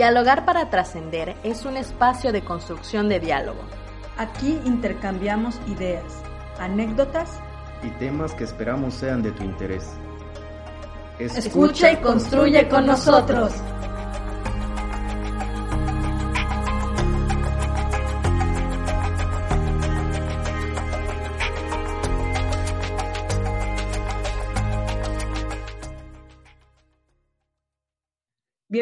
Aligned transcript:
Dialogar 0.00 0.46
para 0.46 0.70
trascender 0.70 1.36
es 1.44 1.66
un 1.66 1.76
espacio 1.76 2.32
de 2.32 2.40
construcción 2.40 3.10
de 3.10 3.20
diálogo. 3.20 3.60
Aquí 4.16 4.58
intercambiamos 4.64 5.60
ideas, 5.66 6.22
anécdotas 6.58 7.38
y 7.82 7.90
temas 7.98 8.32
que 8.32 8.44
esperamos 8.44 8.94
sean 8.94 9.22
de 9.22 9.30
tu 9.32 9.42
interés. 9.42 9.90
Escucha 11.18 11.92
y 11.92 11.96
construye 11.96 12.66
con 12.66 12.86
nosotros. 12.86 13.52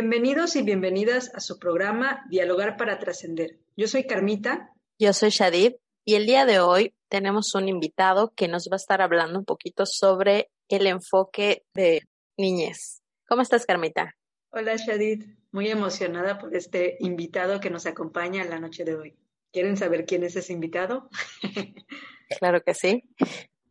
Bienvenidos 0.00 0.54
y 0.54 0.62
bienvenidas 0.62 1.34
a 1.34 1.40
su 1.40 1.58
programa 1.58 2.24
Dialogar 2.30 2.76
para 2.76 3.00
Trascender. 3.00 3.58
Yo 3.76 3.88
soy 3.88 4.06
Carmita. 4.06 4.72
Yo 4.96 5.12
soy 5.12 5.30
Shadid 5.30 5.72
y 6.04 6.14
el 6.14 6.24
día 6.24 6.46
de 6.46 6.60
hoy 6.60 6.94
tenemos 7.08 7.52
un 7.56 7.68
invitado 7.68 8.32
que 8.36 8.46
nos 8.46 8.68
va 8.70 8.74
a 8.74 8.76
estar 8.76 9.02
hablando 9.02 9.40
un 9.40 9.44
poquito 9.44 9.86
sobre 9.86 10.52
el 10.68 10.86
enfoque 10.86 11.64
de 11.74 12.02
niñez. 12.36 13.02
¿Cómo 13.26 13.42
estás, 13.42 13.66
Carmita? 13.66 14.14
Hola, 14.50 14.76
Shadid. 14.76 15.24
Muy 15.50 15.68
emocionada 15.68 16.38
por 16.38 16.54
este 16.54 16.96
invitado 17.00 17.58
que 17.58 17.68
nos 17.68 17.84
acompaña 17.84 18.44
en 18.44 18.50
la 18.50 18.60
noche 18.60 18.84
de 18.84 18.94
hoy. 18.94 19.16
¿Quieren 19.52 19.76
saber 19.76 20.06
quién 20.06 20.22
es 20.22 20.36
ese 20.36 20.52
invitado? 20.52 21.10
claro 22.38 22.62
que 22.62 22.74
sí. 22.74 23.02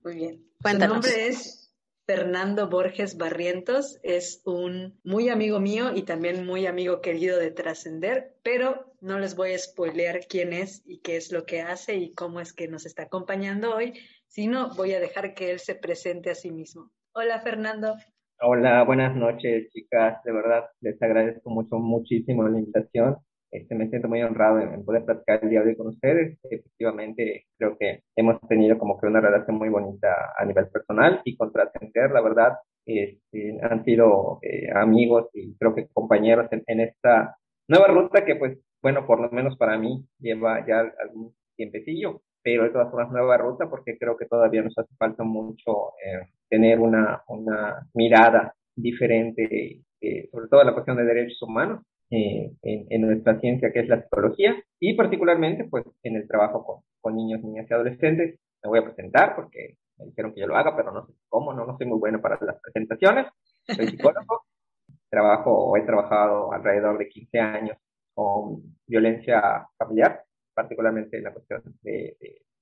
Muy 0.04 0.16
bien. 0.16 0.52
Cuéntanos. 0.62 1.06
Su 1.06 1.10
nombre 1.10 1.28
es 1.30 1.67
Fernando 2.08 2.70
Borges 2.70 3.18
Barrientos 3.18 4.00
es 4.02 4.42
un 4.46 4.98
muy 5.04 5.28
amigo 5.28 5.60
mío 5.60 5.92
y 5.94 6.04
también 6.04 6.46
muy 6.46 6.66
amigo 6.66 7.02
querido 7.02 7.38
de 7.38 7.52
Trascender, 7.52 8.34
pero 8.44 8.94
no 9.02 9.20
les 9.20 9.36
voy 9.36 9.52
a 9.52 9.60
spoilear 9.60 10.22
quién 10.30 10.54
es 10.54 10.84
y 10.86 11.02
qué 11.02 11.18
es 11.18 11.34
lo 11.34 11.46
que 11.46 11.62
hace 11.62 11.96
y 11.96 12.14
cómo 12.14 12.40
es 12.40 12.54
que 12.54 12.70
nos 12.70 12.86
está 12.86 13.04
acompañando 13.04 13.76
hoy, 13.76 13.92
sino 14.26 14.74
voy 14.78 14.94
a 14.94 15.02
dejar 15.02 15.34
que 15.34 15.52
él 15.52 15.60
se 15.60 15.76
presente 15.76 16.30
a 16.30 16.36
sí 16.36 16.50
mismo. 16.50 16.92
Hola 17.14 17.42
Fernando. 17.42 17.96
Hola, 18.40 18.84
buenas 18.86 19.14
noches 19.14 19.70
chicas, 19.74 20.24
de 20.24 20.32
verdad 20.32 20.64
les 20.80 21.02
agradezco 21.02 21.50
mucho, 21.50 21.76
muchísimo 21.76 22.48
la 22.48 22.58
invitación 22.58 23.18
este, 23.58 23.76
me 23.76 23.90
siento 23.90 24.08
muy 24.08 24.22
honrado 24.22 24.60
en, 24.60 24.84
poder 24.86 25.06
platicar 25.06 25.40
el 25.44 25.50
día 25.50 25.62
de 25.62 25.70
hoy 25.70 25.76
con 25.76 25.88
ustedes. 25.88 26.38
Efectivamente, 26.44 27.46
creo 27.58 27.78
que 27.78 28.04
hemos 28.16 28.40
tenido 28.48 28.78
como 28.78 29.00
que 29.00 29.08
una 29.08 29.22
relación 29.22 29.58
muy 29.58 29.70
bonita 29.70 30.34
a 30.38 30.46
nivel 30.46 30.68
personal 30.70 31.22
y 31.24 31.36
con 31.36 31.52
trascender, 31.52 32.12
la 32.12 32.22
verdad, 32.22 32.54
este, 32.86 33.58
han 33.62 33.84
sido 33.84 34.40
eh, 34.42 34.70
amigos 34.74 35.30
y 35.34 35.56
creo 35.58 35.76
que 35.76 35.88
compañeros 35.94 36.48
en, 36.52 36.80
esta 36.80 37.36
nueva 37.68 37.88
ruta 37.88 38.24
que 38.24 38.36
pues, 38.36 38.58
bueno, 38.82 39.06
por 39.06 39.20
lo 39.20 39.30
menos 39.30 39.58
para 39.58 39.78
mí 39.78 40.06
lleva 40.20 40.66
ya 40.66 40.80
algún 41.04 41.34
tiempecillo, 41.56 42.22
pero 42.42 42.66
es 42.66 42.72
todas 42.72 42.90
formas 42.90 43.12
nueva 43.12 43.38
ruta 43.38 43.70
porque 43.70 43.98
creo 43.98 44.16
que 44.16 44.26
todavía 44.26 44.62
nos 44.62 44.78
hace 44.78 44.96
falta 44.98 45.24
mucho 45.24 45.94
eh, 46.06 46.28
tener 46.50 46.80
una, 46.80 47.24
una 47.28 47.88
mirada 47.94 48.56
diferente, 48.76 49.82
eh, 50.00 50.30
sobre 50.32 50.48
todo 50.48 50.64
la 50.64 50.74
cuestión 50.74 50.96
de 50.98 51.04
derechos 51.04 51.42
humanos, 51.42 51.84
eh, 52.10 52.54
en, 52.62 53.02
nuestra 53.02 53.40
ciencia 53.40 53.72
que 53.72 53.82
es 53.82 53.88
la 53.90 54.02
psicología 54.02 54.56
y 54.80 54.94
particularmente 54.96 55.66
pues 55.66 55.86
en 56.04 56.16
el 56.16 56.28
trabajo 56.28 56.66
con, 56.66 56.82
con, 57.02 57.16
niños, 57.16 57.44
niñas 57.44 57.68
y 57.70 57.74
adolescentes. 57.74 58.40
Me 58.64 58.70
voy 58.70 58.80
a 58.80 58.86
presentar 58.86 59.36
porque 59.36 59.78
me 59.98 60.06
dijeron 60.06 60.34
que 60.34 60.42
yo 60.42 60.48
lo 60.48 60.56
haga, 60.56 60.76
pero 60.76 60.92
no 60.92 61.06
sé 61.06 61.14
cómo, 61.28 61.54
no, 61.54 61.66
no 61.66 61.78
soy 61.78 61.88
muy 61.88 62.00
bueno 62.00 62.22
para 62.22 62.38
las 62.42 62.60
presentaciones. 62.62 63.28
Soy 63.68 63.88
psicólogo, 63.88 64.44
trabajo 65.10 65.52
o 65.52 65.78
he 65.78 65.82
trabajado 65.82 66.52
alrededor 66.54 66.98
de 66.98 67.10
15 67.10 67.40
años 67.40 67.78
con 68.14 68.64
violencia 68.88 69.68
familiar, 69.78 70.24
particularmente 70.54 71.18
en 71.18 71.24
la 71.24 71.34
cuestión 71.34 71.62
de, 71.84 72.18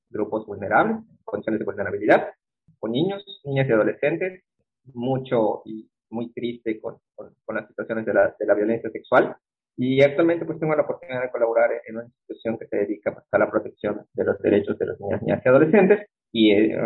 grupos 0.10 0.46
vulnerables, 0.46 0.98
condiciones 1.24 1.60
de 1.60 1.66
vulnerabilidad, 1.66 2.30
con 2.80 2.92
niños, 2.92 3.24
niñas 3.44 3.68
y 3.68 3.72
adolescentes, 3.72 4.44
mucho 4.94 5.62
y 5.66 5.90
muy 6.16 6.32
triste 6.34 6.80
con, 6.80 6.98
con, 7.16 7.56
las 7.56 7.68
situaciones 7.68 8.06
de 8.06 8.14
la, 8.14 8.36
de 8.40 8.46
la, 8.46 8.56
violencia 8.56 8.90
sexual. 8.90 9.36
Y 9.78 10.02
actualmente 10.02 10.46
pues 10.46 10.60
tengo 10.60 10.74
la 10.76 10.84
oportunidad 10.84 11.22
de 11.22 11.32
colaborar 11.32 11.70
en 11.86 11.98
una 11.98 12.06
institución 12.06 12.58
que 12.58 12.68
se 12.68 12.78
dedica 12.78 13.14
pues, 13.14 13.26
a 13.32 13.38
la 13.38 13.52
protección 13.52 14.06
de 14.14 14.24
los 14.24 14.40
derechos 14.40 14.80
de 14.80 14.86
los 14.86 15.00
niños, 15.02 15.22
niñas 15.22 15.42
y 15.46 15.50
adolescentes 15.50 16.08
y 16.32 16.52
eh, 16.52 16.78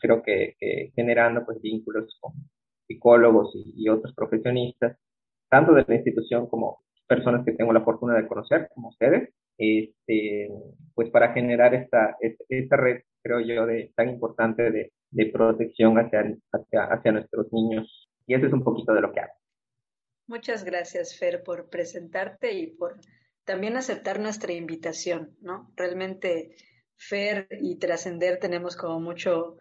creo 0.00 0.22
que, 0.22 0.54
generando 0.94 1.44
pues 1.44 1.60
vínculos 1.60 2.16
con 2.20 2.32
psicólogos 2.86 3.52
y, 3.54 3.88
otros 3.88 4.14
profesionistas, 4.14 4.96
tanto 5.50 5.72
de 5.74 5.84
la 5.88 5.96
institución 5.96 6.46
como 6.48 6.78
personas 7.08 7.44
que 7.44 7.52
tengo 7.52 7.72
la 7.72 7.82
fortuna 7.82 8.14
de 8.14 8.28
conocer, 8.28 8.68
como 8.72 8.90
ustedes, 8.90 9.30
este, 9.58 10.48
pues 10.94 11.10
para 11.10 11.32
generar 11.32 11.74
esta, 11.74 12.16
esta, 12.20 12.76
red, 12.76 13.02
creo 13.20 13.40
yo, 13.40 13.66
de, 13.66 13.92
tan 13.96 14.10
importante 14.10 14.70
de, 14.70 14.92
de 15.10 15.26
protección 15.26 15.98
hacia, 15.98 16.20
hacia, 16.52 16.84
hacia 16.84 17.12
nuestros 17.12 17.52
niños 17.52 18.08
y 18.26 18.34
eso 18.34 18.46
es 18.46 18.52
un 18.52 18.62
poquito 18.62 18.92
de 18.92 19.00
lo 19.00 19.12
que 19.12 19.20
hago. 19.20 19.34
Muchas 20.26 20.64
gracias, 20.64 21.18
Fer, 21.18 21.42
por 21.42 21.68
presentarte 21.68 22.52
y 22.52 22.68
por 22.68 22.98
también 23.44 23.76
aceptar 23.76 24.20
nuestra 24.20 24.52
invitación, 24.52 25.36
¿no? 25.40 25.70
Realmente 25.76 26.56
Fer 26.96 27.48
y 27.60 27.76
Trascender 27.76 28.38
tenemos 28.38 28.76
como 28.76 29.00
mucho, 29.00 29.58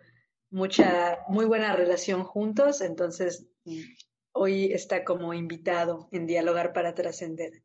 mucha, 0.50 1.20
muy 1.28 1.46
buena 1.46 1.76
relación 1.76 2.24
juntos, 2.24 2.82
entonces 2.82 3.50
hoy 4.32 4.72
está 4.72 5.04
como 5.04 5.34
invitado 5.34 6.08
en 6.12 6.28
Dialogar 6.28 6.72
para 6.72 6.94
Trascender. 6.94 7.64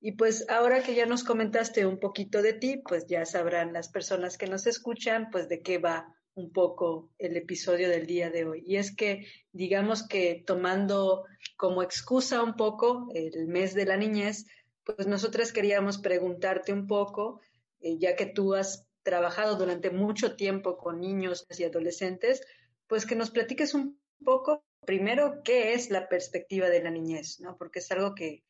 Y 0.00 0.12
pues 0.12 0.48
ahora 0.48 0.82
que 0.82 0.94
ya 0.94 1.06
nos 1.06 1.24
comentaste 1.24 1.86
un 1.86 2.00
poquito 2.00 2.42
de 2.42 2.54
ti, 2.54 2.78
pues 2.78 3.06
ya 3.06 3.26
sabrán 3.26 3.72
las 3.72 3.90
personas 3.90 4.38
que 4.38 4.46
nos 4.46 4.66
escuchan, 4.66 5.28
pues 5.30 5.48
de 5.48 5.60
qué 5.60 5.78
va 5.78 6.16
un 6.34 6.52
poco 6.52 7.10
el 7.18 7.36
episodio 7.36 7.88
del 7.88 8.06
día 8.06 8.30
de 8.30 8.44
hoy. 8.44 8.62
Y 8.66 8.76
es 8.76 8.94
que, 8.94 9.26
digamos 9.52 10.06
que 10.06 10.42
tomando 10.46 11.24
como 11.56 11.82
excusa 11.82 12.42
un 12.42 12.56
poco 12.56 13.08
el 13.14 13.46
mes 13.48 13.74
de 13.74 13.86
la 13.86 13.96
niñez, 13.96 14.46
pues 14.84 15.06
nosotras 15.06 15.52
queríamos 15.52 15.98
preguntarte 15.98 16.72
un 16.72 16.86
poco, 16.86 17.40
eh, 17.80 17.98
ya 17.98 18.16
que 18.16 18.26
tú 18.26 18.54
has 18.54 18.86
trabajado 19.02 19.56
durante 19.56 19.90
mucho 19.90 20.36
tiempo 20.36 20.76
con 20.76 21.00
niños 21.00 21.46
y 21.56 21.64
adolescentes, 21.64 22.46
pues 22.86 23.06
que 23.06 23.16
nos 23.16 23.30
platiques 23.30 23.74
un 23.74 23.98
poco, 24.24 24.64
primero, 24.84 25.42
qué 25.44 25.74
es 25.74 25.90
la 25.90 26.08
perspectiva 26.08 26.68
de 26.68 26.82
la 26.82 26.90
niñez, 26.90 27.40
¿no? 27.40 27.56
Porque 27.56 27.78
es 27.78 27.90
algo 27.92 28.14
que 28.14 28.42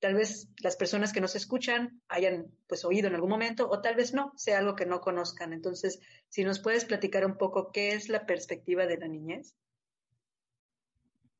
tal 0.00 0.14
vez 0.14 0.50
las 0.62 0.76
personas 0.76 1.12
que 1.12 1.20
nos 1.20 1.36
escuchan 1.36 2.00
hayan 2.08 2.46
pues 2.66 2.84
oído 2.84 3.08
en 3.08 3.14
algún 3.14 3.30
momento 3.30 3.68
o 3.68 3.80
tal 3.80 3.94
vez 3.94 4.14
no, 4.14 4.32
sea 4.36 4.58
algo 4.58 4.74
que 4.74 4.86
no 4.86 5.00
conozcan. 5.00 5.52
Entonces, 5.52 6.00
si 6.28 6.42
nos 6.42 6.60
puedes 6.60 6.84
platicar 6.84 7.24
un 7.26 7.36
poco 7.36 7.70
qué 7.72 7.90
es 7.90 8.08
la 8.08 8.26
perspectiva 8.26 8.86
de 8.86 8.98
la 8.98 9.08
niñez. 9.08 9.54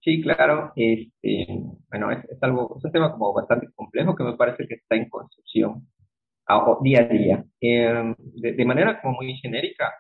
Sí, 0.03 0.22
claro. 0.22 0.72
Este, 0.76 1.47
bueno, 1.91 2.10
es, 2.10 2.43
algo, 2.43 2.76
es 2.78 2.84
un 2.84 2.93
tema 2.93 3.12
como 3.12 3.32
bastante 3.32 3.69
complejo 3.75 4.15
que 4.15 4.25
me 4.25 4.37
parece 4.37 4.66
que 4.66 4.75
está 4.75 4.97
en 4.97 5.09
construcción 5.09 5.87
día 6.82 7.00
a 7.00 7.04
día. 7.04 7.44
Em, 7.60 8.15
de, 8.19 8.65
manera 8.65 9.00
como 9.00 9.16
muy 9.16 9.37
genérica, 9.37 9.92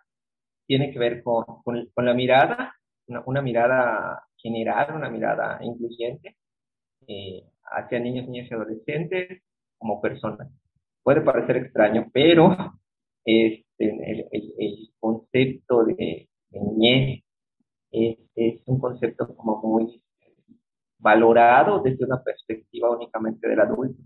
tiene 0.66 0.92
que 0.92 0.98
ver 0.98 1.22
con, 1.22 1.44
con, 1.64 2.04
la 2.04 2.14
mirada, 2.14 2.74
una, 3.06 3.22
una, 3.26 3.42
mirada 3.42 4.24
general, 4.36 4.94
una 4.96 5.10
mirada 5.10 5.58
incluyente, 5.62 6.36
eh, 7.06 7.42
hacia 7.70 8.00
niños, 8.00 8.28
niñas 8.28 8.50
y 8.50 8.54
adolescentes 8.54 9.42
como 9.78 10.00
personas. 10.00 10.48
Puede 11.02 11.22
parecer 11.22 11.56
extraño, 11.56 12.08
pero 12.12 12.56
este, 13.24 14.26
el, 14.30 14.90
concepto 14.98 15.84
de, 15.84 16.28
niñez 16.50 17.24
es, 17.90 18.18
es, 18.34 18.62
un 18.66 18.78
concepto 18.78 19.34
como 19.34 19.60
muy 19.62 20.02
valorado 20.98 21.80
desde 21.82 22.04
una 22.04 22.22
perspectiva 22.22 22.90
únicamente 22.90 23.48
del 23.48 23.60
adulto, 23.60 24.02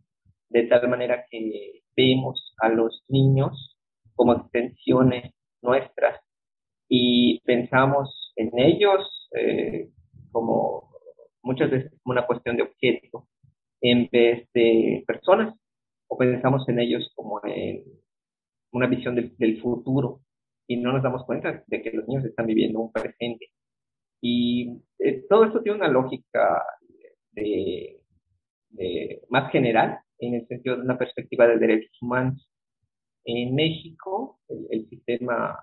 de 0.48 0.62
tal 0.64 0.88
manera 0.88 1.24
que 1.30 1.82
vemos 1.96 2.54
a 2.58 2.68
los 2.68 3.04
niños 3.08 3.76
como 4.14 4.34
extensiones 4.34 5.32
nuestras 5.62 6.20
y 6.88 7.40
pensamos 7.40 8.32
en 8.36 8.50
ellos 8.56 9.28
eh, 9.36 9.88
como 10.30 10.90
muchas 11.42 11.70
veces 11.70 11.92
como 12.02 12.12
una 12.12 12.26
cuestión 12.26 12.56
de 12.56 12.62
objeto 12.62 13.26
en 13.84 14.08
vez 14.10 14.48
de 14.54 15.04
personas, 15.06 15.54
o 16.08 16.16
pensamos 16.16 16.66
en 16.70 16.78
ellos 16.78 17.12
como 17.14 17.42
en 17.44 17.84
una 18.72 18.86
visión 18.86 19.14
del, 19.14 19.60
futuro 19.60 20.20
y 20.66 20.78
no 20.78 20.90
nos 20.92 21.02
damos 21.02 21.24
cuenta 21.26 21.62
de 21.66 21.82
que 21.82 21.90
los 21.90 22.08
niños 22.08 22.24
están 22.24 22.46
viviendo 22.46 22.80
un 22.80 22.90
presente. 22.90 23.50
Y 24.22 24.80
eh, 24.98 25.26
todo 25.28 25.44
esto 25.44 25.62
tiene 25.62 25.76
una 25.76 25.88
lógica 25.88 26.64
de, 27.32 28.00
más 29.28 29.52
general 29.52 29.98
en 30.18 30.34
el 30.34 30.46
sentido 30.48 30.76
de 30.76 30.82
una 30.82 30.96
perspectiva 30.96 31.46
de 31.46 31.58
derechos 31.58 31.92
humanos. 32.00 32.48
En 33.26 33.54
México, 33.54 34.40
el, 34.70 34.88
sistema 34.88 35.62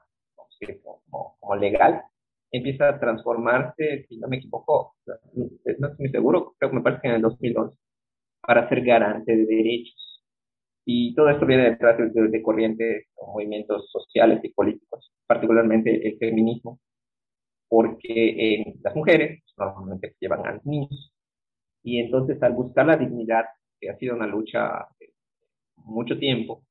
como, 0.84 1.38
como, 1.40 1.56
legal 1.56 2.04
empieza 2.52 2.90
a 2.90 3.00
transformarse, 3.00 4.06
si 4.08 4.18
no 4.18 4.28
me 4.28 4.38
equivoco, 4.38 4.96
no 5.34 5.88
estoy 5.88 6.10
seguro, 6.10 6.54
creo 6.60 6.70
que 6.70 6.78
me 6.78 6.84
parece 6.84 7.02
que 7.02 7.08
en 7.08 7.16
el 7.16 7.22
2011, 7.24 7.76
para 8.42 8.68
ser 8.70 8.84
garante 8.84 9.36
de 9.36 9.46
derechos. 9.46 10.24
Y 10.86 11.14
todo 11.16 11.30
esto 11.30 11.46
viene 11.46 11.70
detrás 11.70 11.98
de, 11.98 12.10
de 12.28 12.42
corrientes 12.42 13.08
o 13.16 13.34
movimientos 13.34 13.90
sociales 13.92 14.40
y 14.44 14.50
políticos, 14.50 15.12
particularmente 15.28 16.08
el 16.08 16.18
feminismo, 16.18 16.80
porque 17.70 18.76
las 18.84 18.96
mujeres 18.96 19.44
normalmente 19.58 20.16
llevan 20.20 20.46
a 20.46 20.60
niños. 20.64 21.14
Y 21.84 22.00
entonces 22.00 22.42
al 22.44 22.54
buscar 22.54 22.86
la 22.86 22.98
dignidad, 22.98 23.46
que 23.80 23.90
ha 23.90 23.98
sido 23.98 24.16
una 24.16 24.28
lucha 24.28 24.88
de 25.00 25.14
mucho 25.78 26.18
tiempo, 26.20 26.64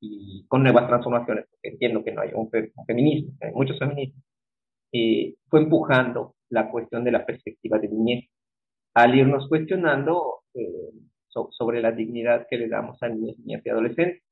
y 0.00 0.46
con 0.48 0.62
nuevas 0.62 0.86
transformaciones, 0.88 1.46
porque 1.50 1.68
entiendo 1.68 2.04
que 2.04 2.12
no 2.12 2.22
hay 2.22 2.30
un, 2.34 2.50
feminismo, 2.86 3.32
hay 3.40 3.52
muchos 3.52 3.78
feminismos, 3.78 4.22
eh, 4.92 5.34
fue 5.48 5.60
empujando 5.60 6.34
la 6.50 6.70
cuestión 6.70 7.04
de 7.04 7.12
la 7.12 7.26
perspectiva 7.26 7.78
de 7.78 7.88
niñez, 7.88 8.24
al 8.94 9.14
irnos 9.14 9.48
cuestionando 9.48 10.42
eh, 10.54 10.90
sobre 11.50 11.80
la 11.80 11.92
dignidad 11.92 12.46
que 12.48 12.58
le 12.58 12.68
damos 12.68 13.02
a 13.02 13.08
niños, 13.08 13.38
niñas 13.38 13.62
y 13.64 13.68
adolescentes. 13.70 14.22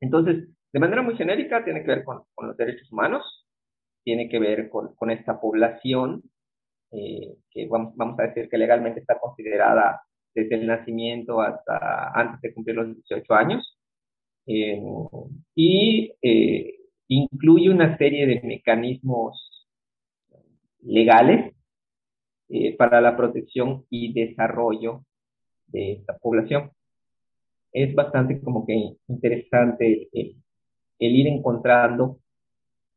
Entonces, 0.00 0.48
de 0.72 0.80
manera 0.80 1.02
muy 1.02 1.16
genérica, 1.16 1.64
tiene 1.64 1.82
que 1.82 1.88
ver 1.88 2.04
con, 2.04 2.22
los 2.38 2.56
derechos 2.56 2.90
humanos, 2.92 3.46
tiene 4.04 4.28
que 4.28 4.38
ver 4.38 4.68
con, 4.68 5.10
esta 5.10 5.40
población 5.40 6.22
eh, 6.92 7.36
que 7.50 7.66
vamos, 7.68 7.94
vamos 7.96 8.18
a 8.18 8.24
decir 8.24 8.48
que 8.48 8.58
legalmente 8.58 9.00
está 9.00 9.18
considerada 9.18 10.02
desde 10.34 10.56
el 10.56 10.66
nacimiento 10.66 11.40
hasta 11.40 12.10
antes 12.12 12.40
de 12.40 12.52
cumplir 12.54 12.76
los 12.76 12.94
18 12.94 13.34
años, 13.34 13.78
eh, 14.46 14.82
y 15.54 16.12
eh, 16.20 16.74
incluye 17.08 17.70
una 17.70 17.96
serie 17.96 18.26
de 18.26 18.42
mecanismos 18.42 19.68
legales 20.82 21.54
eh, 22.50 22.76
para 22.76 23.00
la 23.00 23.16
protección 23.16 23.86
y 23.88 24.12
desarrollo 24.12 25.04
de 25.74 25.92
esta 25.94 26.16
población. 26.18 26.70
Es 27.72 27.94
bastante 27.94 28.40
como 28.40 28.66
que 28.66 28.96
interesante 29.08 30.08
el, 30.12 30.36
ir 30.98 31.26
encontrando 31.26 32.20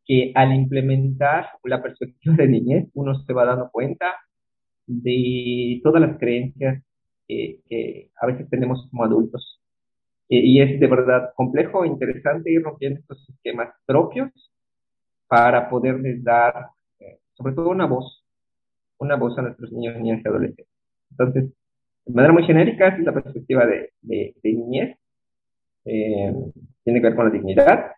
que 0.06 0.32
al 0.36 0.56
implementar 0.56 1.48
la 1.64 1.82
perspectiva 1.82 2.36
de 2.38 2.48
niñez, 2.48 2.88
uno 2.94 3.16
se 3.26 3.34
va 3.34 3.46
dando 3.46 3.70
cuenta 3.72 4.16
de 4.86 5.82
todas 5.84 6.02
las 6.02 6.18
creencias 6.18 6.84
que 7.28 8.10
a 8.22 8.26
veces 8.28 8.50
tenemos 8.50 8.88
como 8.90 9.04
adultos 9.04 9.60
y 10.30 10.62
es 10.62 10.80
de 10.80 10.88
verdad 10.88 11.32
complejo 11.36 11.84
e 11.84 11.88
interesante 11.88 12.52
ir 12.52 12.62
rompiendo 12.62 13.00
estos 13.00 13.30
esquemas 13.30 13.74
propios 13.86 14.30
para 15.28 15.70
poderles 15.70 16.24
dar, 16.24 16.70
eh, 17.00 17.20
sobre 17.34 17.54
todo, 17.54 17.70
una 17.70 17.86
voz, 17.86 18.24
una 18.98 19.16
voz 19.16 19.38
a 19.38 19.44
nuestros 19.44 19.72
niños, 19.72 19.96
niñas 19.98 20.22
y 20.24 20.28
adolescentes. 20.28 20.68
Entonces, 21.12 21.52
de 22.08 22.14
manera 22.14 22.34
muy 22.34 22.44
genérica, 22.46 22.90
es 22.90 23.04
la 23.04 23.14
perspectiva 23.14 23.66
de, 23.66 23.94
de, 24.02 24.36
niñez. 24.44 24.98
Eh, 25.86 26.34
tiene 26.84 27.02
que 27.02 27.08
ver 27.08 27.16
con 27.16 27.26
la 27.26 27.32
dignidad 27.32 27.92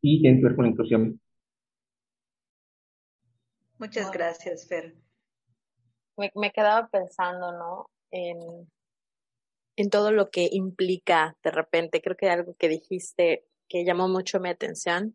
y 0.00 0.22
tiene 0.22 0.38
que 0.38 0.44
ver 0.44 0.56
con 0.56 0.64
la 0.64 0.70
inclusión. 0.70 1.20
Muchas 3.78 4.10
gracias, 4.10 4.66
Fer. 4.68 4.94
Me, 6.16 6.30
me 6.34 6.50
quedaba 6.50 6.88
pensando, 6.88 7.52
¿no? 7.52 7.90
En 8.10 8.66
en 9.76 9.90
todo 9.90 10.10
lo 10.10 10.30
que 10.30 10.48
implica 10.50 11.36
de 11.44 11.50
repente. 11.50 12.02
Creo 12.02 12.16
que 12.16 12.28
algo 12.28 12.54
que 12.58 12.68
dijiste 12.68 13.46
que 13.68 13.84
llamó 13.84 14.08
mucho 14.08 14.40
mi 14.40 14.48
atención 14.48 15.14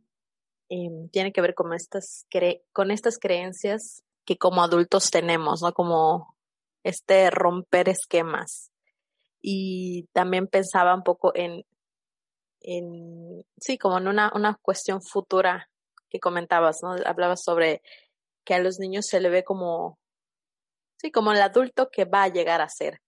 em, 0.69 1.09
tiene 1.09 1.33
que 1.33 1.41
ver 1.41 1.55
con 1.55 1.73
estas, 1.73 2.27
con 2.71 2.91
estas 2.91 3.17
creencias 3.17 4.03
que 4.23 4.37
como 4.37 4.61
adultos 4.61 5.09
tenemos, 5.09 5.61
¿no? 5.61 5.73
Como 5.73 6.30
este 6.83 7.29
romper 7.29 7.89
esquemas. 7.89 8.71
Y 9.41 10.07
también 10.13 10.47
pensaba 10.47 10.93
un 10.93 11.03
poco 11.03 11.31
en, 11.35 11.65
en 12.61 13.43
sí, 13.59 13.77
como 13.77 13.97
en 13.97 14.07
una, 14.07 14.31
una 14.35 14.57
cuestión 14.61 15.01
futura 15.01 15.69
que 16.09 16.19
comentabas, 16.19 16.79
¿no? 16.83 16.95
Hablabas 17.05 17.41
sobre 17.43 17.81
que 18.45 18.53
a 18.53 18.59
los 18.59 18.79
niños 18.79 19.07
se 19.07 19.19
le 19.19 19.29
ve 19.29 19.43
como, 19.43 19.97
sí, 20.97 21.11
como 21.11 21.31
el 21.31 21.41
adulto 21.41 21.89
que 21.91 22.05
va 22.05 22.23
a 22.23 22.27
llegar 22.27 22.61
a 22.61 22.69
ser 22.69 23.01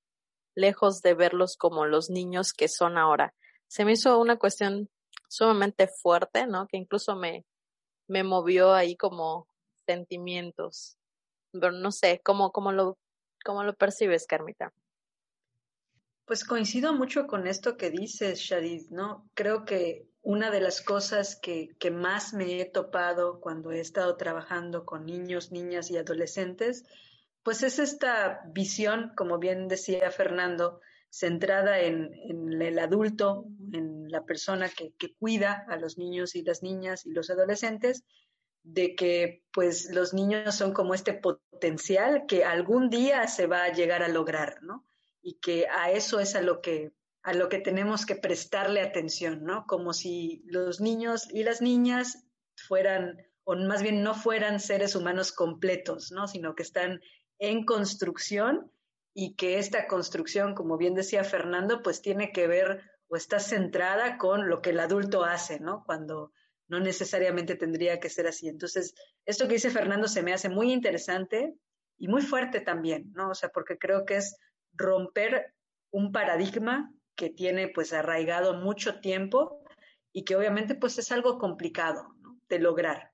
lejos 0.56 1.02
de 1.02 1.14
verlos 1.14 1.56
como 1.58 1.86
los 1.86 2.10
niños 2.10 2.54
que 2.54 2.68
son 2.68 2.98
ahora. 2.98 3.34
Se 3.68 3.86
me 3.86 3.94
hizo 3.94 4.20
una 4.20 4.38
cuestión 4.38 4.90
sumamente 5.28 5.88
fuerte, 5.88 6.46
¿no? 6.48 6.68
Que 6.68 6.78
incluso 6.78 7.16
me, 7.16 7.46
me 8.08 8.24
movió 8.24 8.74
ahí 8.74 8.96
como 8.96 9.48
sentimientos. 9.88 10.98
Pero 11.52 11.72
no 11.72 11.92
sé, 11.92 12.22
¿cómo, 12.24 12.52
cómo, 12.52 12.72
lo, 12.72 12.98
cómo 13.44 13.64
lo 13.64 13.76
percibes, 13.76 14.26
Carmita? 14.26 14.74
Pues 16.26 16.46
coincido 16.46 16.94
mucho 16.94 17.28
con 17.28 17.48
esto 17.48 17.76
que 17.76 17.90
dices, 17.90 18.40
Shadid, 18.40 18.90
¿no? 18.90 19.30
Creo 19.34 19.66
que 19.66 20.08
una 20.22 20.52
de 20.52 20.62
las 20.62 20.82
cosas 20.82 21.36
que, 21.36 21.76
que 21.80 21.92
más 21.92 22.34
me 22.34 22.62
he 22.62 22.66
topado 22.66 23.42
cuando 23.42 23.72
he 23.72 23.82
estado 23.82 24.16
trabajando 24.16 24.86
con 24.86 25.06
niños, 25.06 25.52
niñas 25.52 25.92
y 25.92 25.98
adolescentes 25.98 26.86
pues 27.44 27.62
es 27.62 27.78
esta 27.78 28.42
visión, 28.48 29.12
como 29.16 29.38
bien 29.38 29.68
decía 29.68 30.10
Fernando, 30.12 30.80
centrada 31.10 31.80
en, 31.80 32.12
el 32.62 32.80
adulto, 32.80 33.46
en 33.74 34.10
la 34.10 34.24
persona 34.24 34.70
que, 34.70 34.94
cuida 35.20 35.66
a 35.68 35.76
los 35.76 35.98
niños 35.98 36.36
y 36.36 36.42
las 36.42 36.64
niñas 36.64 37.06
y 37.06 37.12
los 37.12 37.30
adolescentes, 37.30 38.04
de 38.64 38.96
que 38.96 39.44
pues 39.52 39.92
los 39.92 40.14
niños 40.14 40.56
son 40.56 40.74
como 40.74 40.94
este 40.94 41.14
potencial 41.14 42.26
que 42.28 42.44
algún 42.44 42.90
día 42.90 43.28
se 43.28 43.46
va 43.46 43.64
a 43.64 43.74
llegar 43.74 44.02
a 44.04 44.08
lograr, 44.08 44.64
¿no? 44.64 44.86
Y 45.22 45.36
que 45.36 45.68
a 45.68 45.92
eso 45.92 46.20
es 46.20 46.36
a 46.36 46.42
lo 46.42 46.62
que 46.62 46.92
a 47.22 47.34
lo 47.34 47.48
que 47.48 47.60
tenemos 47.60 48.06
que 48.06 48.18
prestarle 48.18 48.82
atención, 48.82 49.46
¿no? 49.46 49.66
Como 49.66 49.94
si 49.94 50.44
los 50.46 50.82
niños 50.82 51.30
y 51.32 51.44
las 51.44 51.62
niñas 51.62 52.26
fueran 52.68 53.18
o 53.46 53.56
más 53.56 53.82
bien 53.82 54.04
no 54.04 54.14
fueran 54.14 54.60
seres 54.60 54.96
humanos 54.96 55.32
completos, 55.32 56.12
¿no? 56.12 56.28
Sino 56.28 56.56
que 56.56 56.64
están 56.64 57.02
en 57.40 57.66
construcción 57.66 58.72
y 59.14 59.36
que 59.36 59.58
esta 59.58 59.88
construcción, 59.88 60.56
como 60.56 60.78
bien 60.78 60.96
decía 60.96 61.24
Fernando, 61.24 61.82
pues 61.82 62.02
tiene 62.02 62.32
que 62.32 62.48
ver 62.48 62.82
o 63.08 63.16
está 63.16 63.40
centrada 63.40 64.18
con 64.18 64.50
lo 64.50 64.62
que 64.62 64.72
el 64.72 64.80
adulto 64.80 65.24
hace, 65.24 65.60
¿no? 65.60 65.84
Cuando 65.86 66.32
no 66.68 66.80
necesariamente 66.80 67.56
tendría 67.56 68.00
que 68.00 68.10
ser 68.10 68.28
así. 68.28 68.48
Entonces, 68.48 68.96
esto 69.26 69.48
que 69.48 69.56
dice 69.56 69.70
Fernando 69.70 70.08
se 70.08 70.24
me 70.24 70.34
hace 70.34 70.50
muy 70.50 70.72
interesante 70.72 71.56
y 71.98 72.08
muy 72.08 72.22
fuerte 72.22 72.62
también, 72.62 73.12
¿no? 73.14 73.30
O 73.30 73.36
sea, 73.36 73.50
porque 73.50 73.78
creo 73.78 74.06
que 74.06 74.18
es 74.18 74.38
romper 74.74 75.54
un 75.92 76.12
paradigma 76.12 76.92
que 77.16 77.30
tiene 77.30 77.68
pues 77.68 77.94
arraigado 77.94 78.56
mucho 78.56 79.00
tiempo 79.00 79.64
y 80.12 80.24
que 80.24 80.36
obviamente 80.36 80.76
pues 80.76 80.98
es 80.98 81.12
algo 81.12 81.38
complicado 81.38 82.16
de 82.50 82.60
lograr. 82.60 83.12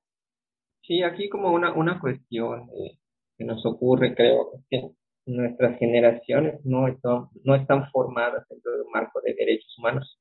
Sí, 0.82 1.04
aquí 1.04 1.30
como 1.30 1.52
una, 1.52 1.74
una 1.74 2.00
cuestión 2.00 2.70
eh, 2.70 2.98
que 3.38 3.46
nos 3.46 3.66
ocurre, 3.66 4.16
creo, 4.16 4.64
que 4.70 4.92
nuestras 5.26 5.78
generaciones 5.78 6.60
no 6.66 6.88
están, 6.88 7.28
no 7.44 7.56
están 7.56 7.90
formadas 7.92 8.48
dentro 8.50 8.72
de 8.72 8.82
un 8.82 8.92
marco 8.92 9.22
de 9.22 9.34
derechos 9.34 9.74
humanos. 9.78 10.19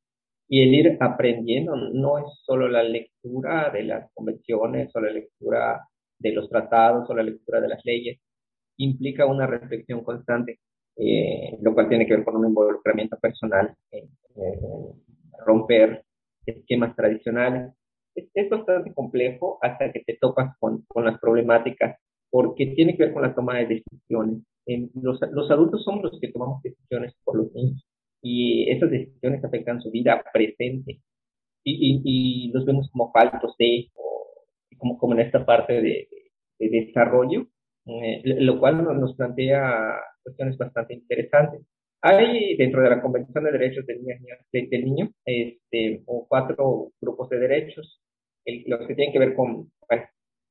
Y 0.49 0.63
el 0.63 0.75
ir 0.75 0.97
aprendiendo 1.01 1.77
no 1.77 2.19
es 2.19 2.25
solo 2.45 2.69
la 2.69 2.83
lectura 2.83 3.71
de 3.71 3.83
las 3.83 4.11
convenciones 4.15 4.91
o 4.95 5.01
la 5.01 5.11
lectura 5.11 5.87
de 6.19 6.33
los 6.33 6.49
tratados 6.49 7.09
o 7.09 7.15
la 7.15 7.23
lectura 7.23 7.61
de 7.61 7.69
las 7.69 7.85
leyes, 7.85 8.19
implica 8.79 9.27
una 9.27 9.47
reflexión 9.47 10.03
constante, 10.03 10.59
eh, 10.97 11.59
lo 11.61 11.75
cual 11.75 11.89
tiene 11.89 12.07
que 12.07 12.17
ver 12.17 12.25
con 12.25 12.37
un 12.37 12.49
involucramiento 12.49 13.19
personal, 13.19 13.75
romper 15.47 16.05
esquemas 16.47 16.97
tradicionales. 16.97 17.75
Es, 18.15 18.29
es, 18.35 18.49
bastante 18.49 18.93
complejo 18.95 19.59
hasta 19.63 19.93
que 19.93 20.01
te 20.01 20.17
topas 20.21 20.57
con, 20.59 20.83
con 20.89 21.05
las 21.05 21.21
problemáticas 21.21 22.01
porque 22.31 22.67
tiene 22.75 22.97
que 22.97 23.05
ver 23.05 23.13
con 23.13 23.23
la 23.23 23.35
toma 23.35 23.59
de 23.59 23.67
decisiones. 23.67 24.43
los, 24.95 25.21
los, 25.33 25.51
adultos 25.51 25.85
somos 25.85 26.03
los 26.03 26.21
que 26.21 26.33
tomamos 26.33 26.63
decisiones 26.63 27.15
por 27.25 27.37
los 27.37 27.53
niños 27.53 27.88
y 28.23 28.71
esas 28.71 28.91
decisiones 28.91 29.45
afectan 29.45 29.81
su 29.81 29.91
vida 29.91 30.23
presente 30.33 31.01
y, 31.65 32.01
y, 32.05 32.53
los 32.53 32.65
vemos 32.65 32.89
como 32.91 33.13
faltos 33.13 33.55
de, 33.59 33.89
como, 34.79 34.99
como 34.99 35.15
en 35.15 35.21
esta 35.21 35.45
parte 35.45 35.75
de, 35.83 36.09
de 36.59 36.69
desarrollo, 36.69 37.47
eh, 37.87 38.23
lo 38.25 38.59
cual 38.59 38.85
nos 38.85 39.15
plantea 39.17 40.01
cuestiones 40.23 40.57
bastante 40.57 40.95
interesantes. 40.95 41.63
Hay 42.01 42.57
dentro 42.57 42.83
de 42.83 42.91
la 42.91 43.03
Convención 43.03 43.45
de 43.45 43.53
Derechos 43.53 43.85
del 43.87 44.03
Niño, 44.03 44.37
del 44.53 44.85
niño 44.85 45.11
este, 45.25 46.03
cuatro 46.29 46.93
grupos 47.01 47.29
de 47.31 47.39
derechos, 47.39 48.01
los 48.67 48.87
que 48.87 48.95
tienen 48.95 49.13
que 49.13 49.19
ver 49.19 49.35
con, 49.35 49.71
bueno, 49.89 50.05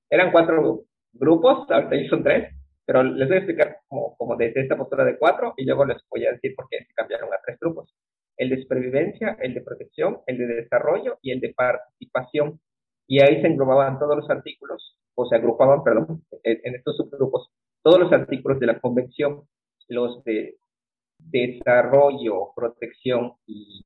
eran 0.10 0.32
cuatro 0.32 0.82
grupos, 1.14 1.70
ahorita 1.70 2.10
son 2.10 2.24
tres, 2.24 2.54
pero 2.88 3.04
les 3.04 3.28
voy 3.28 3.36
a 3.36 3.40
explicar 3.40 3.80
como, 3.90 4.16
como 4.16 4.38
desde 4.38 4.62
esta 4.62 4.78
postura 4.78 5.04
de 5.04 5.18
cuatro 5.18 5.54
y 5.58 5.66
luego 5.66 5.84
les 5.84 5.98
voy 6.10 6.26
a 6.26 6.32
decir 6.32 6.56
por 6.56 6.70
qué 6.70 6.86
se 6.86 6.94
cambiaron 6.94 7.28
a 7.34 7.42
tres 7.46 7.60
grupos. 7.60 7.94
El 8.38 8.50
de 8.50 8.62
supervivencia, 8.62 9.38
el 9.42 9.54
de 9.54 9.62
protección, 9.62 10.20
el 10.26 10.38
de 10.38 10.48
desarrollo 10.48 11.20
y 11.22 11.32
el 11.32 11.42
de 11.42 11.54
participación. 11.54 12.62
Y 13.06 13.22
ahí 13.22 13.42
se 13.42 13.48
englobaban 13.48 14.00
todos 14.00 14.16
los 14.16 14.30
artículos, 14.30 14.98
o 15.16 15.26
se 15.26 15.36
agrupaban, 15.36 15.84
perdón, 15.84 16.24
en, 16.44 16.76
estos 16.76 16.96
subgrupos, 16.96 17.50
todos 17.84 18.00
los 18.00 18.14
artículos 18.14 18.60
de 18.60 18.68
la 18.68 18.80
convención, 18.80 19.44
los 19.90 20.24
de 20.24 20.56
desarrollo, 21.18 22.54
protección 22.56 23.34
y, 23.46 23.84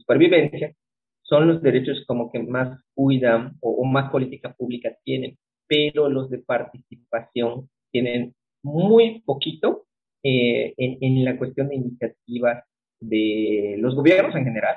supervivencia 0.00 0.74
son 1.22 1.46
los 1.46 1.62
derechos 1.62 2.04
como 2.08 2.32
que 2.32 2.40
más 2.40 2.82
cuidan 2.94 3.56
o, 3.60 3.84
más 3.84 4.10
política 4.10 4.52
pública 4.52 4.90
tienen, 5.04 5.38
pero 5.68 6.08
los 6.08 6.28
de 6.28 6.38
participación 6.38 7.68
tienen 7.92 8.34
muy 8.62 9.20
poquito 9.20 9.84
eh, 10.24 10.74
en, 10.76 10.98
en 11.00 11.24
la 11.24 11.36
cuestión 11.38 11.68
de 11.68 11.76
iniciativas 11.76 12.64
de 13.00 13.76
los 13.78 13.94
gobiernos 13.94 14.34
en 14.36 14.44
general, 14.44 14.76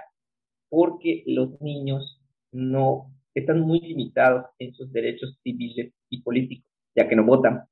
porque 0.70 1.24
los 1.28 1.62
niños 1.62 2.22
no 2.52 3.12
están 3.36 3.62
muy 3.62 3.80
limitados 3.80 4.46
en 4.60 4.74
sus 4.74 4.92
derechos 4.92 5.38
civiles 5.44 5.94
y 6.10 6.22
políticos, 6.22 6.66
ya 6.96 7.08
que 7.08 7.16
no 7.16 7.26
votan. 7.26 7.64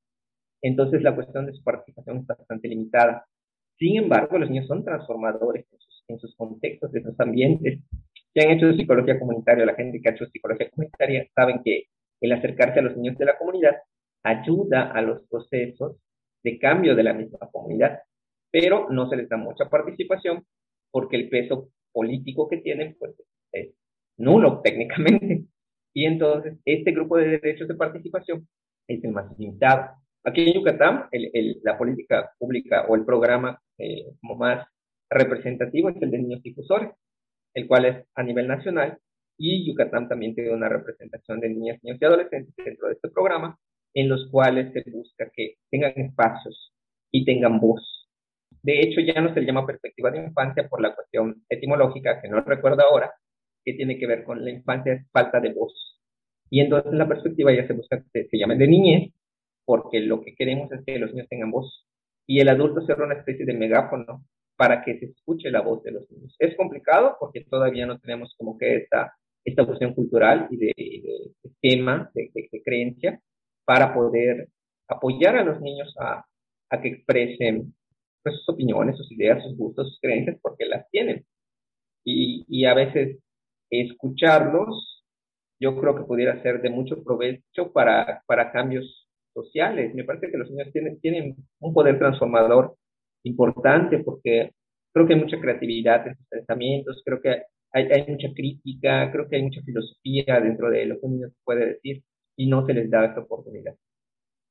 Entonces 0.62 1.02
la 1.02 1.14
cuestión 1.14 1.46
de 1.46 1.54
su 1.54 1.62
participación 1.62 2.18
es 2.18 2.26
bastante 2.26 2.68
limitada. 2.68 3.26
Sin 3.78 3.96
embargo, 3.96 4.38
los 4.38 4.48
niños 4.48 4.66
son 4.66 4.84
transformadores 4.84 5.66
en 6.08 6.18
sus, 6.18 6.36
contextos, 6.36 6.94
en 6.94 7.04
sus 7.04 7.18
ambientes. 7.18 7.80
Si 8.32 8.40
han 8.40 8.52
hecho 8.52 8.72
psicología 8.72 9.18
comunitaria, 9.18 9.66
la 9.66 9.74
gente 9.74 10.00
que 10.00 10.08
ha 10.08 10.12
hecho 10.12 10.26
psicología 10.26 10.70
comunitaria 10.70 11.26
saben 11.34 11.60
que 11.64 11.84
el 12.20 12.32
acercarse 12.32 12.80
a 12.80 12.82
los 12.82 12.96
niños 12.96 13.18
de 13.18 13.24
la 13.24 13.36
comunidad 13.38 13.74
ayuda 14.24 14.90
a 14.90 15.02
los 15.02 15.26
procesos 15.28 15.96
de 16.42 16.58
cambio 16.58 16.96
de 16.96 17.02
la 17.02 17.14
misma 17.14 17.38
comunidad, 17.52 18.00
pero 18.50 18.88
no 18.90 19.08
se 19.08 19.16
les 19.16 19.28
da 19.28 19.36
mucha 19.36 19.68
participación 19.68 20.44
porque 20.90 21.16
el 21.16 21.28
peso 21.28 21.70
político 21.92 22.48
que 22.48 22.58
tienen 22.58 22.96
pues, 22.98 23.14
es 23.52 23.74
nulo 24.16 24.60
técnicamente. 24.64 25.44
Y 25.92 26.06
entonces 26.06 26.58
este 26.64 26.92
grupo 26.92 27.16
de 27.16 27.38
derechos 27.38 27.68
de 27.68 27.74
participación 27.74 28.48
es 28.88 29.02
el 29.04 29.12
más 29.12 29.26
limitado. 29.38 29.90
Aquí 30.24 30.48
en 30.48 30.54
Yucatán, 30.54 31.06
el, 31.12 31.60
la 31.62 31.78
política 31.78 32.32
pública 32.38 32.86
o 32.88 32.96
el 32.96 33.04
programa 33.04 33.60
eh, 33.78 34.06
como 34.20 34.36
más 34.36 34.66
representativo 35.10 35.90
es 35.90 35.96
el 36.00 36.10
de 36.10 36.18
niños 36.18 36.42
difusores, 36.42 36.90
el 37.54 37.68
cual 37.68 37.84
es 37.84 38.06
a 38.14 38.22
nivel 38.22 38.48
nacional, 38.48 38.98
y 39.36 39.66
Yucatán 39.68 40.08
también 40.08 40.34
tiene 40.34 40.52
una 40.52 40.68
representación 40.68 41.40
de 41.40 41.50
niñas, 41.50 41.78
niños 41.82 41.98
y 42.00 42.04
adolescentes 42.04 42.54
dentro 42.56 42.88
de 42.88 42.94
este 42.94 43.08
programa, 43.10 43.58
en 43.94 44.08
los 44.08 44.28
cuales 44.30 44.72
se 44.72 44.90
busca 44.90 45.30
que 45.34 45.54
tengan 45.70 45.92
espacios 45.96 46.72
y 47.10 47.24
tengan 47.24 47.60
voz. 47.60 48.08
De 48.62 48.80
hecho, 48.80 49.00
ya 49.00 49.20
no 49.20 49.32
se 49.32 49.40
le 49.40 49.46
llama 49.46 49.66
perspectiva 49.66 50.10
de 50.10 50.24
infancia 50.24 50.68
por 50.68 50.80
la 50.80 50.94
cuestión 50.94 51.44
etimológica, 51.48 52.20
que 52.20 52.28
no 52.28 52.40
recuerdo 52.40 52.82
ahora, 52.82 53.12
que 53.64 53.74
tiene 53.74 53.98
que 53.98 54.06
ver 54.06 54.24
con 54.24 54.44
la 54.44 54.50
infancia 54.50 54.94
es 54.94 55.10
falta 55.10 55.40
de 55.40 55.52
voz. 55.52 55.72
Y 56.50 56.60
entonces 56.60 56.92
la 56.92 57.08
perspectiva 57.08 57.52
ya 57.52 57.66
se 57.66 57.72
busca 57.72 58.04
que 58.12 58.26
se 58.26 58.38
llame 58.38 58.56
de 58.56 58.66
niñez, 58.66 59.12
porque 59.64 60.00
lo 60.00 60.22
que 60.22 60.34
queremos 60.34 60.70
es 60.72 60.84
que 60.84 60.98
los 60.98 61.12
niños 61.12 61.28
tengan 61.28 61.50
voz. 61.50 61.86
Y 62.26 62.40
el 62.40 62.48
adulto 62.48 62.84
sea 62.86 62.96
una 62.96 63.14
especie 63.14 63.44
de 63.44 63.54
megáfono 63.54 64.24
para 64.56 64.82
que 64.82 64.98
se 64.98 65.06
escuche 65.06 65.50
la 65.50 65.62
voz 65.62 65.82
de 65.82 65.92
los 65.92 66.10
niños. 66.10 66.34
Es 66.38 66.56
complicado 66.56 67.16
porque 67.18 67.44
todavía 67.44 67.86
no 67.86 67.98
tenemos 67.98 68.34
como 68.38 68.56
que 68.56 68.76
esta, 68.76 69.14
esta 69.44 69.66
cuestión 69.66 69.94
cultural 69.94 70.48
y 70.50 70.56
de, 70.56 70.72
tema, 71.60 72.10
de, 72.14 72.30
creencia, 72.64 73.20
para 73.64 73.94
poder 73.94 74.48
apoyar 74.88 75.36
a 75.36 75.44
los 75.44 75.60
niños 75.60 75.94
a, 75.98 76.24
que 76.82 76.88
expresen 76.88 77.72
pues, 78.22 78.36
sus 78.36 78.48
opiniones, 78.48 78.96
sus 78.96 79.10
ideas, 79.12 79.42
sus 79.44 79.56
gustos, 79.56 79.88
sus 79.88 80.00
creencias, 80.00 80.38
porque 80.42 80.66
las 80.66 80.88
tienen. 80.90 81.24
Y, 82.04 82.44
y 82.48 82.64
a 82.64 82.74
veces 82.74 83.18
escucharlos, 83.70 85.04
yo 85.60 85.78
creo 85.80 85.94
que 85.94 86.02
pudiera 86.02 86.42
ser 86.42 86.60
de 86.60 86.70
mucho 86.70 87.02
provecho 87.02 87.72
para, 87.72 88.22
para 88.26 88.50
cambios 88.52 89.08
sociales. 89.32 89.94
Me 89.94 90.04
parece 90.04 90.30
que 90.30 90.38
los 90.38 90.50
niños 90.50 90.72
tienen, 90.72 91.00
tienen 91.00 91.36
un 91.60 91.74
poder 91.74 91.98
transformador 91.98 92.76
importante 93.24 93.98
porque 94.00 94.52
creo 94.92 95.06
que 95.06 95.14
hay 95.14 95.20
mucha 95.20 95.40
creatividad 95.40 96.06
en 96.06 96.16
sus 96.16 96.26
pensamientos, 96.28 97.02
creo 97.04 97.20
que 97.20 97.42
hay, 97.72 97.88
hay, 97.90 98.06
mucha 98.08 98.28
crítica, 98.32 99.10
creo 99.10 99.28
que 99.28 99.36
hay 99.36 99.42
mucha 99.42 99.62
filosofía 99.62 100.40
dentro 100.40 100.70
de 100.70 100.86
lo 100.86 101.00
que 101.00 101.06
un 101.06 101.12
niño 101.16 101.28
puede 101.42 101.66
decir 101.74 102.02
y 102.36 102.48
no 102.48 102.66
se 102.66 102.74
les 102.74 102.90
da 102.90 103.04
esta 103.04 103.20
oportunidad. 103.20 103.74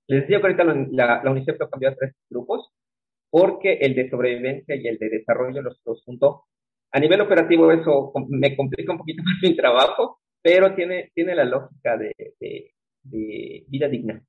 Les 0.07 0.21
decía 0.21 0.39
que 0.39 0.47
ahorita 0.47 0.63
la, 0.91 1.21
la 1.23 1.31
UNICEF 1.31 1.59
lo 1.59 1.69
cambió 1.69 1.89
a 1.89 1.95
tres 1.95 2.13
grupos 2.29 2.69
porque 3.29 3.73
el 3.81 3.95
de 3.95 4.09
sobrevivencia 4.09 4.75
y 4.75 4.87
el 4.87 4.97
de 4.97 5.09
desarrollo 5.09 5.61
los, 5.61 5.81
los 5.85 6.03
juntó. 6.03 6.45
A 6.91 6.99
nivel 6.99 7.21
operativo 7.21 7.71
eso 7.71 8.13
me 8.29 8.55
complica 8.55 8.91
un 8.91 8.99
poquito 8.99 9.23
más 9.25 9.35
mi 9.41 9.55
trabajo, 9.55 10.19
pero 10.41 10.75
tiene, 10.75 11.11
tiene 11.13 11.35
la 11.35 11.45
lógica 11.45 11.97
de, 11.97 12.13
de, 12.39 12.73
de 13.03 13.65
vida 13.67 13.87
digna 13.87 14.23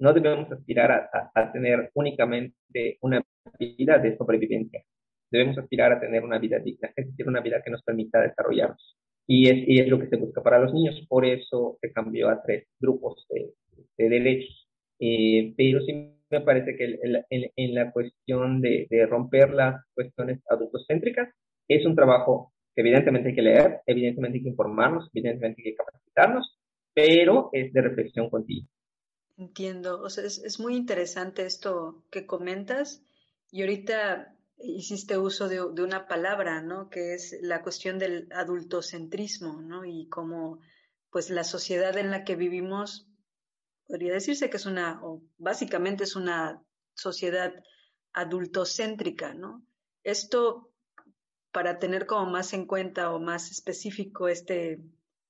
no 0.00 0.14
debemos 0.14 0.50
aspirar 0.50 1.10
a, 1.34 1.52
tener 1.52 1.90
únicamente 1.94 2.98
una 3.02 3.22
vida 3.58 3.98
de 3.98 4.16
sobrevivencia. 4.16 4.82
Debemos 5.30 5.58
aspirar 5.58 5.92
a 5.92 6.00
tener 6.00 6.24
una 6.24 6.38
vida 6.38 6.58
digna, 6.58 6.90
es 6.96 7.06
decir, 7.06 7.28
una 7.28 7.40
vida 7.40 7.62
que 7.62 7.70
nos 7.70 7.82
permita 7.82 8.20
desarrollarnos. 8.20 8.96
Y 9.32 9.48
es, 9.48 9.68
y 9.68 9.78
es 9.78 9.86
lo 9.86 10.00
que 10.00 10.08
se 10.08 10.16
busca 10.16 10.42
para 10.42 10.58
los 10.58 10.74
niños. 10.74 11.06
Por 11.08 11.24
eso 11.24 11.78
se 11.80 11.92
cambió 11.92 12.28
a 12.28 12.42
tres 12.42 12.66
grupos 12.80 13.24
de, 13.30 13.54
derechos. 13.96 14.68
Eh, 14.98 15.54
pero 15.56 15.80
sí 15.82 15.92
me 16.28 16.40
parece 16.40 16.76
que 16.76 16.98
en, 17.30 17.74
la 17.74 17.92
cuestión 17.92 18.60
de, 18.60 18.88
de, 18.90 19.06
romper 19.06 19.50
las 19.50 19.84
cuestiones 19.94 20.40
adultocéntricas 20.48 21.28
es 21.68 21.86
un 21.86 21.94
trabajo 21.94 22.52
que 22.74 22.80
evidentemente 22.80 23.28
hay 23.28 23.34
que 23.36 23.42
leer, 23.42 23.80
evidentemente 23.86 24.38
hay 24.38 24.42
que 24.42 24.50
informarnos, 24.50 25.08
evidentemente 25.14 25.62
hay 25.62 25.70
que 25.70 25.76
capacitarnos, 25.76 26.58
pero 26.92 27.50
es 27.52 27.72
de 27.72 27.82
reflexión 27.82 28.30
continua. 28.30 28.68
Entiendo, 29.38 30.02
o 30.02 30.10
sea, 30.10 30.24
es, 30.24 30.60
muy 30.60 30.74
interesante 30.74 31.46
esto 31.46 32.02
que 32.10 32.26
comentas 32.26 33.06
y 33.52 33.62
ahorita 33.62 34.34
hiciste 34.62 35.18
uso 35.18 35.48
de, 35.48 35.62
una 35.62 36.06
palabra, 36.06 36.62
¿no? 36.62 36.88
Que 36.88 37.14
es 37.14 37.38
la 37.42 37.62
cuestión 37.62 37.98
del 37.98 38.28
adultocentrismo, 38.32 39.60
¿no? 39.60 39.84
Y 39.84 40.08
cómo, 40.08 40.60
pues, 41.10 41.30
la 41.30 41.44
sociedad 41.44 41.96
en 41.96 42.10
la 42.10 42.24
que 42.24 42.36
vivimos, 42.36 43.08
podría 43.86 44.12
decirse 44.12 44.50
que 44.50 44.56
es 44.56 44.66
una, 44.66 45.00
o 45.04 45.22
básicamente 45.38 46.04
es 46.04 46.16
una 46.16 46.62
sociedad 46.94 47.52
adultocéntrica, 48.12 49.34
¿no? 49.34 49.64
Esto, 50.02 50.70
para 51.52 51.78
tener 51.78 52.06
como 52.06 52.30
más 52.30 52.52
en 52.52 52.66
cuenta 52.66 53.12
o 53.12 53.20
más 53.20 53.50
específico 53.50 54.28
este 54.28 54.80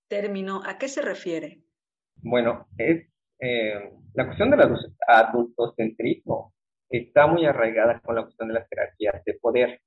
término, 0.09 0.63
¿a 0.65 0.79
qué 0.79 0.89
se 0.89 1.03
refiere? 1.03 1.63
Bueno, 2.17 2.67
es 2.77 3.07
eh, 3.39 3.93
la 4.15 4.27
cuestión 4.27 4.51
del 4.51 4.61
adultocentrismo 5.07 6.53
está 6.91 7.27
muy 7.27 7.47
arraigada 7.47 8.01
con 8.01 8.17
la 8.17 8.23
cuestión 8.23 8.49
de 8.49 8.55
las 8.55 8.69
jerarquías 8.69 9.25
de 9.25 9.35
poder. 9.35 9.81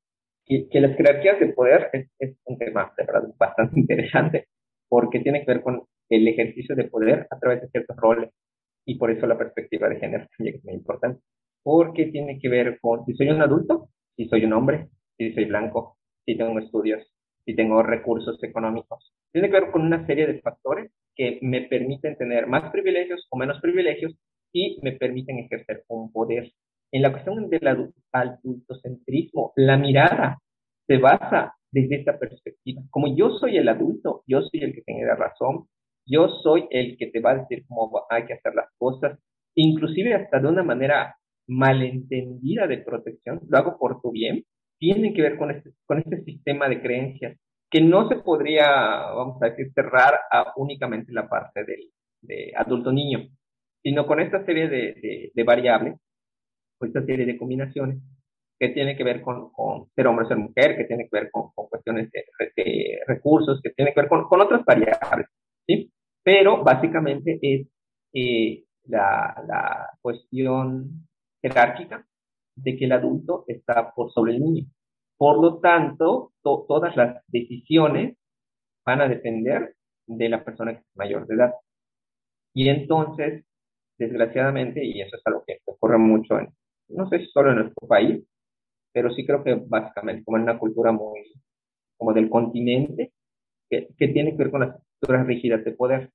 Y 0.46 0.70
que 0.70 0.82
las 0.82 0.96
jerarquías 0.98 1.40
de 1.40 1.54
poder 1.54 1.90
es, 2.20 2.38
un 2.46 2.58
tema 2.58 2.94
de 2.98 3.06
verdad 3.06 3.30
bastante 3.38 3.80
interesante 3.80 4.48
porque 4.90 5.20
tiene 5.20 5.46
que 5.46 5.54
ver 5.54 5.62
con 5.62 5.84
el 6.10 6.28
ejercicio 6.28 6.76
de 6.76 6.86
poder 6.86 7.28
a 7.32 7.40
través 7.40 7.62
de 7.62 7.70
ciertos 7.70 7.96
roles 7.98 8.30
y 8.86 8.98
por 8.98 9.10
eso 9.10 9.26
la 9.26 9.38
perspectiva 9.38 9.88
de 9.88 10.00
género 10.00 10.28
también 10.38 10.58
es 10.58 10.66
muy 10.66 10.74
importante 10.74 11.22
porque 11.64 12.08
tiene 12.08 12.38
que 12.40 12.50
ver 12.50 12.78
con 12.82 13.06
si 13.06 13.14
soy 13.14 13.30
un 13.30 13.42
adulto, 13.42 13.90
si 14.18 14.28
soy 14.28 14.44
un 14.46 14.54
hombre, 14.54 14.90
si 15.18 15.34
soy 15.34 15.46
blanco, 15.46 15.98
si 16.26 16.38
tengo 16.38 16.60
estudios, 16.60 17.02
si 17.46 17.56
tengo 17.56 17.82
recursos 17.82 18.42
económicos. 18.44 19.14
Tiene 19.32 19.50
que 19.50 19.62
ver 19.62 19.72
con 19.72 19.82
una 19.82 20.06
serie 20.06 20.28
de 20.28 20.42
factores 20.42 20.92
que 21.16 21.40
me 21.42 21.62
permiten 21.62 22.18
tener 22.18 22.48
más 22.48 22.72
privilegios 22.72 23.28
o 23.32 23.38
menos 23.38 23.60
privilegios 23.62 24.14
y 24.52 24.80
me 24.84 24.94
permiten 24.94 25.40
ejercer 25.40 25.84
un 25.88 26.12
poder. 26.12 26.52
En 26.94 27.02
la 27.02 27.12
cuestión 27.12 27.50
del 27.50 27.92
adultocentrismo, 28.12 29.52
la 29.56 29.78
mirada 29.78 30.38
se 30.86 30.98
basa 31.00 31.56
desde 31.72 31.96
esta 31.96 32.20
perspectiva. 32.20 32.84
Como 32.92 33.16
yo 33.16 33.32
soy 33.40 33.58
el 33.58 33.68
adulto, 33.68 34.24
yo 34.28 34.44
soy 34.44 34.62
el 34.62 34.76
que 34.76 34.84
tiene 34.84 35.04
la 35.06 35.16
razón, 35.16 35.66
yo 36.06 36.30
soy 36.44 36.68
el 36.70 36.96
que 36.98 37.08
te 37.08 37.20
va 37.20 37.32
a 37.32 37.38
decir 37.40 37.66
cómo 37.68 38.06
hay 38.12 38.26
que 38.26 38.34
hacer 38.34 38.54
las 38.54 38.68
cosas, 38.78 39.18
inclusive 39.56 40.14
hasta 40.14 40.40
de 40.40 40.48
una 40.48 40.62
manera 40.62 41.18
malentendida 41.48 42.68
de 42.68 42.78
protección, 42.78 43.42
lo 43.50 43.58
hago 43.58 43.80
por 43.80 44.00
tu 44.00 44.12
bien, 44.12 44.46
tiene 44.78 45.16
que 45.16 45.24
ver 45.24 45.38
con 45.38 45.50
este, 45.50 45.72
con 45.88 45.98
este 45.98 46.24
sistema 46.24 46.70
de 46.70 46.80
creencias 46.80 47.40
que 47.72 47.82
no 47.82 48.08
se 48.08 48.18
podría, 48.18 48.68
vamos 48.68 49.42
a 49.42 49.48
decir, 49.48 49.72
cerrar 49.74 50.14
a 50.32 50.54
únicamente 50.58 51.12
la 51.12 51.28
parte 51.28 51.64
del 51.64 51.90
de 52.22 52.54
adulto-niño, 52.56 53.30
sino 53.82 54.06
con 54.06 54.20
esta 54.20 54.46
serie 54.46 54.70
de, 54.70 55.32
de, 55.34 55.44
variables, 55.44 55.96
o 56.84 56.86
esta 56.86 57.06
serie 57.06 57.26
de 57.26 57.38
combinaciones 57.38 58.00
que 58.60 58.70
tiene 58.70 58.96
que 58.96 59.04
ver 59.04 59.22
con, 59.22 59.52
con 59.52 59.90
ser 59.96 60.08
hombre 60.08 60.26
o 60.26 60.28
ser 60.28 60.38
mujer, 60.38 60.78
que 60.78 60.86
tiene 60.86 61.04
que 61.04 61.20
ver 61.20 61.32
con, 61.32 61.52
cuestiones 61.54 62.10
de, 62.12 63.00
recursos, 63.08 63.60
que 63.62 63.72
tiene 63.72 63.94
que 63.94 64.02
ver 64.02 64.10
con, 64.10 64.24
con 64.26 64.42
otras 64.42 64.64
variables, 64.66 65.28
¿sí? 65.68 65.92
Pero 66.24 66.64
básicamente 66.64 67.40
es 67.42 67.68
eh, 68.14 68.64
la, 68.86 69.44
la 69.48 69.90
cuestión 70.02 71.08
jerárquica 71.42 72.06
de 72.56 72.78
que 72.78 72.86
el 72.86 72.92
adulto 72.94 73.44
está 73.48 73.92
por 73.94 74.12
sobre 74.12 74.34
el 74.34 74.40
niño. 74.40 74.66
Por 75.18 75.42
lo 75.42 75.60
tanto, 75.60 76.32
todas 76.42 76.96
las 76.96 77.24
decisiones 77.28 78.18
van 78.86 79.02
a 79.02 79.08
depender 79.08 79.76
de 80.08 80.30
la 80.30 80.44
persona 80.44 80.74
que 80.74 80.80
es 80.80 80.96
mayor 80.96 81.28
de 81.28 81.36
edad. 81.36 81.54
Y 82.54 82.70
entonces, 82.70 83.46
desgraciadamente, 83.98 84.86
y 84.86 85.02
eso 85.02 85.16
es 85.16 85.22
algo 85.26 85.44
que 85.46 85.60
ocurre 85.66 85.98
mucho 85.98 86.40
en, 86.40 86.50
no 86.90 87.10
sé 87.10 87.20
si 87.20 87.28
solo 87.28 87.52
en 87.52 87.60
nuestro 87.60 87.88
país, 87.88 88.24
pero 88.94 89.14
sí 89.14 89.26
creo 89.26 89.44
que 89.44 89.56
básicamente 89.56 90.24
como 90.24 90.38
en 90.38 90.44
una 90.44 90.60
cultura 90.60 90.92
muy, 90.92 91.34
como 91.98 92.14
del 92.14 92.30
continente, 92.30 93.14
que, 93.70 93.88
que 93.98 94.08
tiene 94.10 94.32
que 94.32 94.38
ver 94.38 94.52
con 94.52 94.62
las 94.62 94.76
estructuras 94.76 95.28
rígidas 95.28 95.64
de 95.66 95.72
poder. 95.72 96.12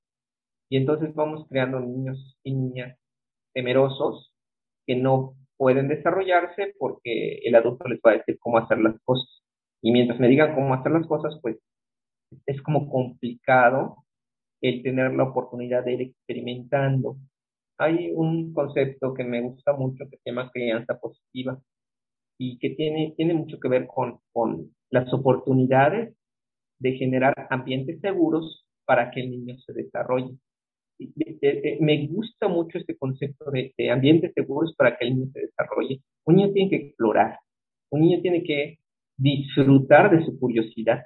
Y 0.69 0.77
entonces 0.77 1.13
vamos 1.15 1.47
creando 1.49 1.79
niños 1.79 2.37
y 2.43 2.53
niñas 2.53 2.97
temerosos 3.53 4.33
que 4.85 4.95
no 4.95 5.35
pueden 5.57 5.89
desarrollarse 5.89 6.73
porque 6.79 7.39
el 7.43 7.55
adulto 7.55 7.87
les 7.87 7.99
va 7.99 8.11
a 8.11 8.17
decir 8.17 8.37
cómo 8.39 8.57
hacer 8.59 8.79
las 8.79 8.99
cosas. 9.03 9.43
Y 9.81 9.91
mientras 9.91 10.19
me 10.19 10.29
digan 10.29 10.55
cómo 10.55 10.73
hacer 10.73 10.91
las 10.91 11.07
cosas, 11.07 11.37
pues 11.41 11.57
es 12.45 12.61
como 12.61 12.89
complicado 12.89 14.05
el 14.61 14.83
tener 14.83 15.13
la 15.13 15.23
oportunidad 15.23 15.83
de 15.83 15.93
ir 15.93 16.01
experimentando. 16.01 17.17
Hay 17.79 18.11
un 18.13 18.53
concepto 18.53 19.13
que 19.13 19.23
me 19.23 19.41
gusta 19.41 19.71
mucho 19.73 20.03
que 20.09 20.17
se 20.17 20.29
llama 20.29 20.51
crianza 20.51 20.99
positiva 20.99 21.57
y 22.37 22.59
que 22.59 22.71
tiene, 22.71 23.13
tiene 23.15 23.33
mucho 23.33 23.57
que 23.57 23.69
ver 23.69 23.87
con, 23.87 24.19
con 24.33 24.75
las 24.89 25.11
oportunidades 25.13 26.13
de 26.77 26.91
generar 26.97 27.47
ambientes 27.49 28.01
seguros 28.01 28.65
para 28.85 29.09
que 29.11 29.21
el 29.21 29.31
niño 29.31 29.57
se 29.59 29.71
desarrolle. 29.71 30.35
Me 31.79 32.07
gusta 32.07 32.49
mucho 32.49 32.77
este 32.77 32.97
concepto 32.97 33.49
de, 33.49 33.73
de, 33.77 33.89
ambientes 33.89 34.33
seguros 34.33 34.75
para 34.77 34.97
que 34.97 35.07
el 35.07 35.15
niño 35.15 35.31
se 35.31 35.41
desarrolle. 35.41 36.01
Un 36.25 36.35
niño 36.35 36.51
tiene 36.51 36.69
que 36.69 36.75
explorar, 36.87 37.39
un 37.91 38.01
niño 38.01 38.21
tiene 38.21 38.43
que 38.43 38.79
disfrutar 39.17 40.11
de 40.11 40.25
su 40.25 40.37
curiosidad, 40.37 41.03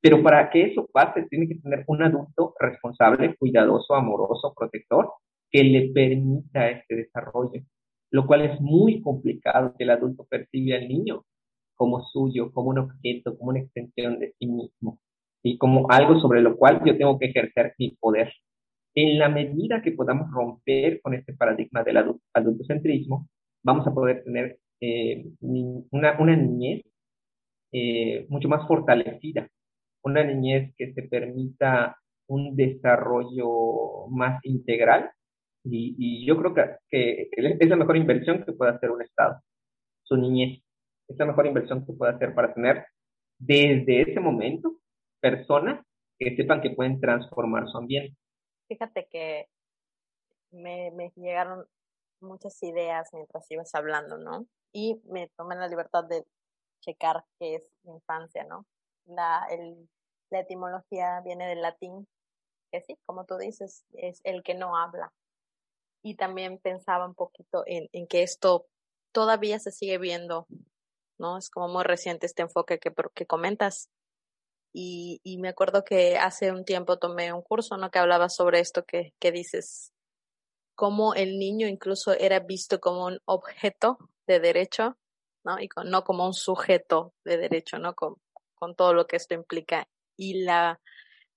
pero 0.00 0.20
para 0.22 0.50
que 0.50 0.64
eso 0.64 0.88
pase, 0.92 1.26
tiene 1.30 1.46
que 1.46 1.56
tener 1.56 1.84
un 1.86 2.02
adulto 2.02 2.54
responsable, 2.58 3.36
cuidadoso, 3.36 3.94
amoroso, 3.94 4.52
protector, 4.56 5.12
que 5.50 5.64
le 5.64 5.90
permita 5.92 6.70
este 6.70 6.96
desarrollo, 6.96 7.62
lo 8.10 8.26
cual 8.26 8.42
es 8.42 8.60
muy 8.60 9.00
complicado 9.02 9.74
que 9.76 9.84
el 9.84 9.90
adulto 9.90 10.26
perciba 10.28 10.76
al 10.76 10.88
niño 10.88 11.24
como 11.74 12.04
suyo, 12.04 12.52
como 12.52 12.70
un 12.70 12.78
objeto, 12.78 13.38
como 13.38 13.50
una 13.50 13.60
extensión 13.60 14.18
de 14.18 14.34
sí 14.38 14.46
mismo, 14.46 14.98
y 15.42 15.58
como 15.58 15.90
algo 15.90 16.20
sobre 16.20 16.42
lo 16.42 16.56
cual 16.56 16.82
yo 16.84 16.96
tengo 16.96 17.18
que 17.18 17.26
ejercer 17.26 17.74
mi 17.78 17.90
poder. 18.00 18.32
En 18.94 19.18
la 19.18 19.28
medida 19.28 19.82
que 19.82 19.92
podamos 19.92 20.30
romper 20.32 21.00
con 21.00 21.14
este 21.14 21.34
paradigma 21.34 21.84
del 21.84 21.98
adultocentrismo, 22.34 23.28
vamos 23.62 23.86
a 23.86 23.94
poder 23.94 24.24
tener 24.24 24.58
eh, 24.80 25.24
una, 25.40 26.18
una 26.18 26.36
niñez 26.36 26.84
eh, 27.72 28.26
mucho 28.28 28.48
más 28.48 28.66
fortalecida, 28.66 29.48
una 30.02 30.24
niñez 30.24 30.74
que 30.76 30.92
se 30.94 31.02
permita 31.02 31.96
un 32.26 32.56
desarrollo 32.56 34.08
más 34.10 34.40
integral 34.44 35.10
y, 35.70 36.26
yo 36.26 36.36
creo 36.36 36.54
que, 36.54 36.76
que, 36.90 37.30
es 37.32 37.68
la 37.68 37.76
mejor 37.76 37.96
inversión 37.96 38.44
que 38.44 38.52
puede 38.52 38.72
hacer 38.72 38.90
un 38.90 39.02
Estado, 39.02 39.40
su 40.02 40.16
niñez. 40.16 40.62
Es 41.08 41.16
la 41.18 41.26
mejor 41.26 41.46
inversión 41.46 41.86
que 41.86 41.92
puede 41.92 42.14
hacer 42.14 42.34
para 42.34 42.52
tener 42.52 42.86
desde 43.38 44.02
ese 44.02 44.20
momento 44.20 44.80
personas 45.20 45.84
que 46.18 46.36
sepan 46.36 46.60
que 46.60 46.70
pueden 46.70 47.00
transformar 47.00 47.68
su 47.68 47.78
ambiente. 47.78 48.16
Fíjate 48.68 49.06
que 49.10 49.46
me, 50.50 50.90
me 50.90 51.12
llegaron 51.16 51.64
muchas 52.20 52.62
ideas 52.62 53.08
mientras 53.12 53.50
ibas 53.50 53.74
hablando, 53.74 54.18
¿no? 54.18 54.46
Y 54.72 55.00
me 55.06 55.28
tomé 55.36 55.56
la 55.56 55.68
libertad 55.68 56.04
de 56.04 56.24
checar 56.80 57.24
qué 57.38 57.56
es 57.56 57.70
infancia, 57.84 58.44
¿no? 58.44 58.66
La, 59.06 59.46
el, 59.50 59.88
la 60.30 60.40
etimología 60.40 61.20
viene 61.24 61.46
del 61.48 61.62
latín, 61.62 62.06
que 62.70 62.80
sí, 62.82 62.98
como 63.06 63.24
tú 63.24 63.36
dices, 63.38 63.84
es 63.94 64.20
el 64.24 64.42
que 64.42 64.54
no 64.54 64.76
habla. 64.76 65.12
Y 66.02 66.16
también 66.16 66.58
pensaba 66.58 67.06
un 67.06 67.14
poquito 67.14 67.64
en, 67.66 67.88
en 67.92 68.06
que 68.06 68.22
esto 68.22 68.66
todavía 69.12 69.58
se 69.58 69.72
sigue 69.72 69.98
viendo, 69.98 70.46
¿no? 71.18 71.38
Es 71.38 71.50
como 71.50 71.68
muy 71.68 71.84
reciente 71.84 72.26
este 72.26 72.42
enfoque 72.42 72.78
que, 72.78 72.92
que 73.14 73.26
comentas. 73.26 73.90
Y, 74.72 75.20
y 75.24 75.38
me 75.38 75.48
acuerdo 75.48 75.84
que 75.84 76.18
hace 76.18 76.52
un 76.52 76.64
tiempo 76.64 76.98
tomé 76.98 77.32
un 77.32 77.42
curso, 77.42 77.76
¿no? 77.76 77.90
Que 77.90 77.98
hablaba 77.98 78.28
sobre 78.28 78.60
esto 78.60 78.84
que, 78.84 79.14
que 79.18 79.32
dices, 79.32 79.92
cómo 80.78 81.14
el 81.14 81.40
niño 81.40 81.66
incluso 81.66 82.12
era 82.12 82.38
visto 82.38 82.78
como 82.78 83.06
un 83.06 83.18
objeto 83.24 83.98
de 84.28 84.38
derecho, 84.38 84.96
¿no? 85.44 85.58
Y 85.58 85.68
no 85.84 86.04
como 86.04 86.24
un 86.24 86.34
sujeto 86.34 87.12
de 87.24 87.36
derecho, 87.36 87.80
¿no? 87.80 87.96
Con, 87.96 88.14
con 88.54 88.76
todo 88.76 88.94
lo 88.94 89.08
que 89.08 89.16
esto 89.16 89.34
implica 89.34 89.88
y 90.16 90.44
la 90.44 90.80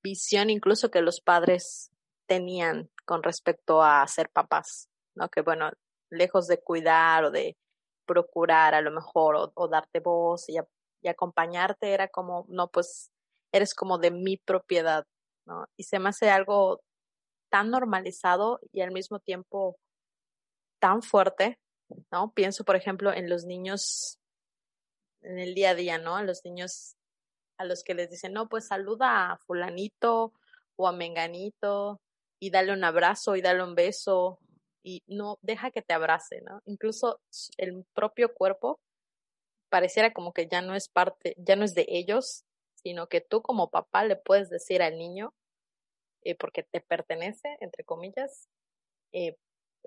visión 0.04 0.52
incluso 0.52 0.92
que 0.92 1.02
los 1.02 1.22
padres 1.22 1.92
tenían 2.28 2.92
con 3.06 3.24
respecto 3.24 3.84
a 3.84 4.06
ser 4.08 4.30
papás, 4.30 4.90
¿no? 5.16 5.30
Que 5.30 5.42
bueno, 5.42 5.72
lejos 6.10 6.48
de 6.48 6.62
cuidar 6.62 7.26
o 7.26 7.32
de 7.32 7.58
procurar 8.06 8.76
a 8.76 8.82
lo 8.82 8.92
mejor 8.92 9.52
o, 9.56 9.68
darte 9.68 10.00
voz 10.00 10.50
y, 10.50 10.58
acompañarte 11.08 11.94
era 11.94 12.08
como, 12.10 12.46
no, 12.50 12.68
pues 12.70 13.12
eres 13.52 13.74
como 13.74 13.98
de 13.98 14.12
mi 14.12 14.38
propiedad, 14.38 15.06
¿no? 15.48 15.66
Y 15.78 15.84
se 15.86 16.00
me 16.00 16.10
hace 16.10 16.30
algo 16.30 16.82
tan 17.50 17.72
normalizado 17.72 18.60
y 18.72 18.82
al 18.82 18.92
mismo 18.92 19.20
tiempo 19.20 19.78
tan 20.80 21.02
fuerte, 21.02 21.60
¿no? 22.12 22.32
Pienso, 22.34 22.64
por 22.64 22.76
ejemplo, 22.76 23.12
en 23.14 23.30
los 23.30 23.46
niños 23.46 24.20
en 25.22 25.40
el 25.40 25.54
día 25.54 25.72
a 25.72 25.76
día, 25.76 25.98
¿no? 25.98 26.22
Los 26.24 26.44
niños 26.46 26.96
a 27.58 27.66
los 27.66 27.84
que 27.84 27.94
les 27.94 28.10
dicen, 28.10 28.34
no, 28.34 28.50
pues 28.50 28.68
saluda 28.68 29.32
a 29.32 29.38
fulanito 29.38 30.34
o 30.76 30.88
a 30.88 30.92
menganito 30.92 32.02
y 32.42 32.50
dale 32.50 32.74
un 32.74 32.84
abrazo 32.84 33.36
y 33.36 33.42
dale 33.42 33.64
un 33.64 33.76
beso 33.76 34.40
y 34.84 35.04
no 35.08 35.38
deja 35.44 35.70
que 35.70 35.84
te 35.84 35.94
abrace, 35.94 36.42
¿no? 36.42 36.62
Incluso 36.66 37.22
el 37.58 37.86
propio 37.94 38.34
cuerpo 38.34 38.80
pareciera 39.70 40.12
como 40.12 40.34
que 40.34 40.48
ya 40.48 40.62
no 40.62 40.76
es 40.76 40.90
parte, 40.90 41.36
ya 41.38 41.56
no 41.56 41.64
es 41.64 41.76
de 41.76 41.86
ellos, 41.88 42.44
sino 42.74 43.08
que 43.08 43.22
tú 43.22 43.44
como 43.44 43.70
papá 43.70 44.04
le 44.06 44.16
puedes 44.16 44.50
decir 44.50 44.82
al 44.82 44.98
niño, 44.98 45.36
eh, 46.24 46.36
porque 46.36 46.64
te 46.64 46.82
pertenece, 46.82 47.58
entre 47.62 47.84
comillas, 47.84 48.50
eh, 49.14 49.38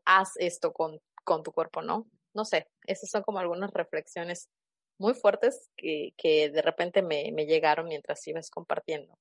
haz 0.05 0.37
esto 0.37 0.73
con, 0.73 1.01
con 1.25 1.43
tu 1.43 1.51
cuerpo, 1.53 1.83
¿no? 1.83 2.07
No 2.35 2.45
sé, 2.45 2.69
esas 2.87 3.11
son 3.11 3.23
como 3.23 3.41
algunas 3.41 3.73
reflexiones 3.73 4.49
muy 4.99 5.15
fuertes 5.15 5.71
que, 5.77 6.15
que 6.17 6.51
de 6.51 6.63
repente 6.63 7.03
me, 7.03 7.33
me 7.33 7.47
llegaron 7.47 7.89
mientras 7.89 8.27
ibas 8.29 8.49
compartiendo. 8.49 9.19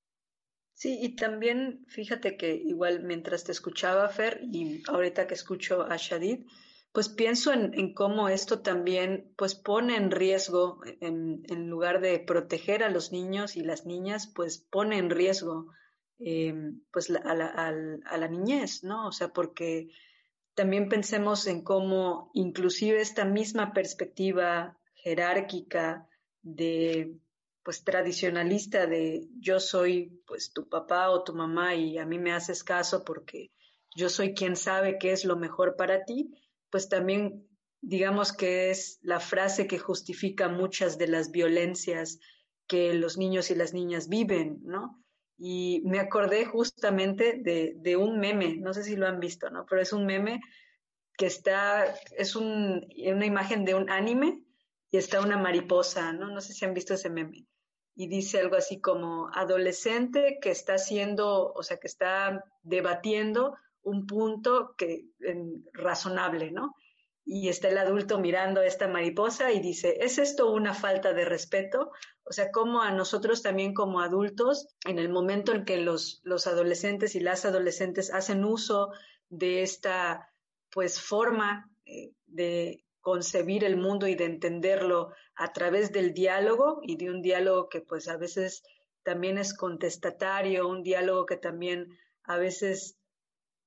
Sí, 0.74 0.98
y 1.02 1.16
también 1.16 1.86
fíjate 1.88 2.36
que 2.36 2.56
igual 2.56 3.04
mientras 3.04 3.44
te 3.44 3.52
escuchaba, 3.52 4.10
Fer, 4.10 4.42
y 4.52 4.82
ahorita 4.88 5.28
que 5.28 5.36
escucho 5.36 5.84
a 5.84 5.98
Shadid, 5.98 6.46
pues 6.92 7.10
pienso 7.10 7.54
en, 7.54 7.74
en 7.74 7.94
cómo 7.94 8.30
esto 8.30 8.62
también 8.62 9.34
pues 9.36 9.56
pone 9.56 9.96
en 9.96 10.12
riesgo, 10.12 10.82
en, 11.02 11.44
en, 11.50 11.70
lugar 11.70 12.02
de 12.02 12.20
proteger 12.20 12.84
a 12.84 12.90
los 12.90 13.12
niños 13.12 13.56
y 13.56 13.62
las 13.62 13.86
niñas, 13.86 14.28
pues 14.28 14.60
pone 14.60 14.98
en 14.98 15.10
riesgo 15.10 15.68
eh, 16.20 16.54
pues 16.92 17.10
a, 17.10 17.34
la, 17.34 17.48
a 17.48 18.18
la 18.18 18.28
niñez, 18.28 18.84
¿no? 18.84 19.08
O 19.08 19.12
sea, 19.12 19.30
porque 19.30 19.90
también 20.54 20.88
pensemos 20.88 21.48
en 21.48 21.64
cómo 21.64 22.30
inclusive 22.34 23.02
esta 23.02 23.26
misma 23.26 23.74
perspectiva 23.74 24.78
jerárquica, 24.94 26.08
de 26.44 27.18
pues 27.64 27.84
tradicionalista 27.84 28.88
de 28.88 29.28
yo 29.40 29.60
soy 29.60 30.22
pues 30.28 30.52
tu 30.52 30.68
papá 30.68 31.10
o 31.10 31.24
tu 31.24 31.34
mamá 31.34 31.76
y 31.76 31.98
a 31.98 32.06
mí 32.06 32.20
me 32.20 32.34
haces 32.34 32.64
caso 32.64 33.04
porque 33.04 33.52
yo 33.96 34.10
soy 34.10 34.34
quien 34.34 34.56
sabe 34.56 34.98
qué 34.98 35.12
es 35.12 35.24
lo 35.24 35.38
mejor 35.38 35.76
para 35.76 36.04
ti, 36.04 36.32
pues 36.70 36.90
también 36.90 37.48
digamos 37.82 38.34
que 38.34 38.72
es 38.72 39.00
la 39.02 39.20
frase 39.20 39.68
que 39.68 39.80
justifica 39.80 40.50
muchas 40.50 40.98
de 40.98 41.08
las 41.08 41.32
violencias 41.32 42.20
que 42.68 42.94
los 42.94 43.18
niños 43.18 43.52
y 43.52 43.56
las 43.56 43.74
niñas 43.74 44.08
viven, 44.08 44.60
¿no? 44.64 45.04
Y 45.38 45.82
me 45.86 46.00
acordé 46.00 46.46
justamente 46.46 47.40
de, 47.44 47.74
de 47.78 47.98
un 47.98 48.20
meme, 48.20 48.56
no 48.58 48.74
sé 48.74 48.84
si 48.84 48.96
lo 48.96 49.08
han 49.08 49.20
visto, 49.20 49.50
¿no? 49.50 49.66
Pero 49.66 49.82
es 49.82 49.92
un 49.94 50.06
meme 50.06 50.40
que 51.18 51.26
está, 51.26 51.94
es 52.18 52.36
un, 52.36 52.88
una 53.06 53.26
imagen 53.26 53.66
de 53.66 53.76
un 53.76 53.90
anime 53.90 54.42
y 54.90 54.98
está 54.98 55.22
una 55.22 55.38
mariposa, 55.38 56.14
¿no? 56.14 56.30
No 56.30 56.42
sé 56.42 56.54
si 56.54 56.66
han 56.66 56.74
visto 56.74 56.94
ese 56.94 57.10
meme. 57.10 57.46
Y 57.96 58.08
dice 58.08 58.40
algo 58.40 58.56
así 58.56 58.82
como 58.82 59.30
adolescente 59.34 60.40
que 60.42 60.50
está 60.50 60.74
haciendo, 60.74 61.54
o 61.54 61.64
sea, 61.64 61.78
que 61.78 61.88
está 61.88 62.44
debatiendo 62.64 63.56
un 63.84 64.08
punto 64.08 64.76
que 64.78 65.06
razonable, 65.74 66.52
¿no? 66.52 66.76
Y 67.26 67.48
está 67.48 67.70
el 67.70 67.78
adulto 67.78 68.20
mirando 68.20 68.62
a 68.62 68.66
esta 68.66 68.88
mariposa 68.88 69.52
y 69.52 69.62
dice, 69.62 69.98
¿es 70.02 70.18
esto 70.18 70.52
una 70.52 70.74
falta 70.74 71.14
de 71.14 71.24
respeto? 71.24 71.92
O 72.26 72.34
sea, 72.34 72.52
como 72.52 72.82
a 72.82 72.92
nosotros 72.92 73.42
también 73.42 73.74
como 73.74 74.02
adultos, 74.02 74.68
en 74.86 75.00
el 75.00 75.10
momento 75.10 75.54
en 75.54 75.64
que 75.64 75.78
los, 75.78 76.22
los 76.24 76.48
adolescentes 76.48 77.16
y 77.16 77.22
las 77.22 77.46
adolescentes 77.46 78.14
hacen 78.14 78.44
uso 78.44 78.92
de 79.30 79.62
esta, 79.62 80.30
pues, 80.70 81.00
forma 81.00 81.70
eh, 81.86 82.12
de 82.26 82.84
concebir 83.04 83.66
el 83.66 83.76
mundo 83.76 84.08
y 84.08 84.16
de 84.16 84.24
entenderlo 84.24 85.12
a 85.36 85.52
través 85.52 85.92
del 85.92 86.14
diálogo 86.14 86.80
y 86.82 86.96
de 86.96 87.12
un 87.12 87.22
diálogo 87.22 87.68
que 87.68 87.82
pues 87.82 88.08
a 88.08 88.16
veces 88.16 88.64
también 89.04 89.38
es 89.38 89.54
contestatario, 89.54 90.70
un 90.70 90.84
diálogo 90.84 91.26
que 91.26 91.36
también 91.36 91.90
a 92.24 92.38
veces 92.38 92.98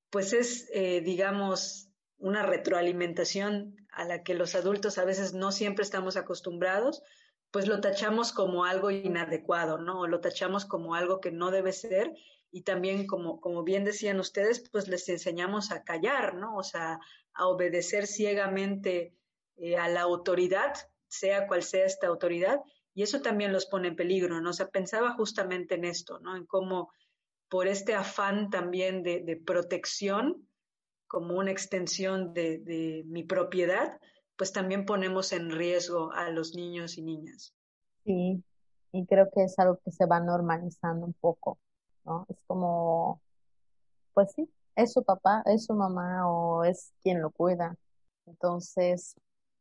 pues 0.08 0.32
es, 0.32 0.70
eh, 0.72 1.02
digamos, 1.02 1.90
una 2.16 2.42
retroalimentación 2.42 3.76
a 3.92 4.04
la 4.04 4.22
que 4.22 4.32
los 4.32 4.54
adultos 4.54 4.96
a 4.96 5.04
veces 5.04 5.34
no 5.34 5.52
siempre 5.52 5.82
estamos 5.82 6.16
acostumbrados, 6.16 7.02
pues 7.50 7.68
lo 7.68 7.82
tachamos 7.82 8.32
como 8.32 8.64
algo 8.64 8.90
inadecuado, 8.90 9.76
¿no? 9.76 10.06
Lo 10.06 10.20
tachamos 10.20 10.64
como 10.64 10.94
algo 10.94 11.20
que 11.20 11.30
no 11.30 11.50
debe 11.50 11.72
ser 11.72 12.14
y 12.50 12.62
también 12.62 13.06
como, 13.06 13.38
como 13.38 13.64
bien 13.64 13.84
decían 13.84 14.18
ustedes, 14.18 14.66
pues 14.70 14.88
les 14.88 15.06
enseñamos 15.10 15.72
a 15.72 15.84
callar, 15.84 16.36
¿no? 16.36 16.56
O 16.56 16.62
sea, 16.62 17.00
a 17.34 17.46
obedecer 17.48 18.06
ciegamente 18.06 19.12
eh, 19.56 19.76
a 19.76 19.88
la 19.88 20.02
autoridad, 20.02 20.74
sea 21.08 21.46
cual 21.46 21.62
sea 21.62 21.84
esta 21.84 22.06
autoridad, 22.06 22.60
y 22.94 23.02
eso 23.02 23.20
también 23.20 23.52
los 23.52 23.66
pone 23.66 23.88
en 23.88 23.96
peligro, 23.96 24.40
¿no? 24.40 24.50
O 24.50 24.52
sea, 24.52 24.68
pensaba 24.68 25.14
justamente 25.14 25.74
en 25.74 25.84
esto, 25.84 26.18
¿no? 26.20 26.36
En 26.36 26.46
cómo 26.46 26.90
por 27.48 27.68
este 27.68 27.94
afán 27.94 28.50
también 28.50 29.02
de, 29.02 29.40
protección, 29.44 30.48
como 31.06 31.38
una 31.38 31.52
extensión 31.52 32.32
de, 32.32 32.58
de 32.58 33.04
mi 33.06 33.22
propiedad, 33.22 34.00
pues 34.36 34.52
también 34.52 34.84
ponemos 34.84 35.32
en 35.32 35.50
riesgo 35.50 36.12
a 36.12 36.30
los 36.30 36.54
niños 36.54 36.98
y 36.98 37.02
niñas. 37.02 37.54
Sí, 38.04 38.42
y 38.92 39.06
creo 39.06 39.30
que 39.30 39.44
es 39.44 39.58
algo 39.58 39.78
que 39.84 39.90
se 39.90 40.06
va 40.06 40.20
normalizando 40.20 41.06
un 41.06 41.14
poco, 41.14 41.58
¿no? 42.04 42.26
Es 42.28 42.36
como, 42.46 43.20
pues 44.14 44.32
sí, 44.32 44.48
es 44.74 44.92
su 44.92 45.02
papá, 45.02 45.42
es 45.46 45.66
su 45.66 45.74
mamá 45.74 46.28
o 46.28 46.64
es 46.64 46.92
quien 47.02 47.20
lo 47.20 47.30
cuida. 47.30 47.76
Entonces, 48.26 49.14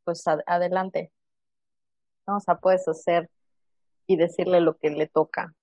pues 0.06 0.24
adelante. 0.46 1.12
¿no? 2.28 2.38
O 2.38 2.40
sea, 2.40 2.56
puedes 2.56 2.88
hacer 2.88 3.30
y 4.08 4.18
decirle 4.18 4.62
lo 4.62 4.78
que 4.78 4.90
le 4.90 5.08
toca. 5.08 5.54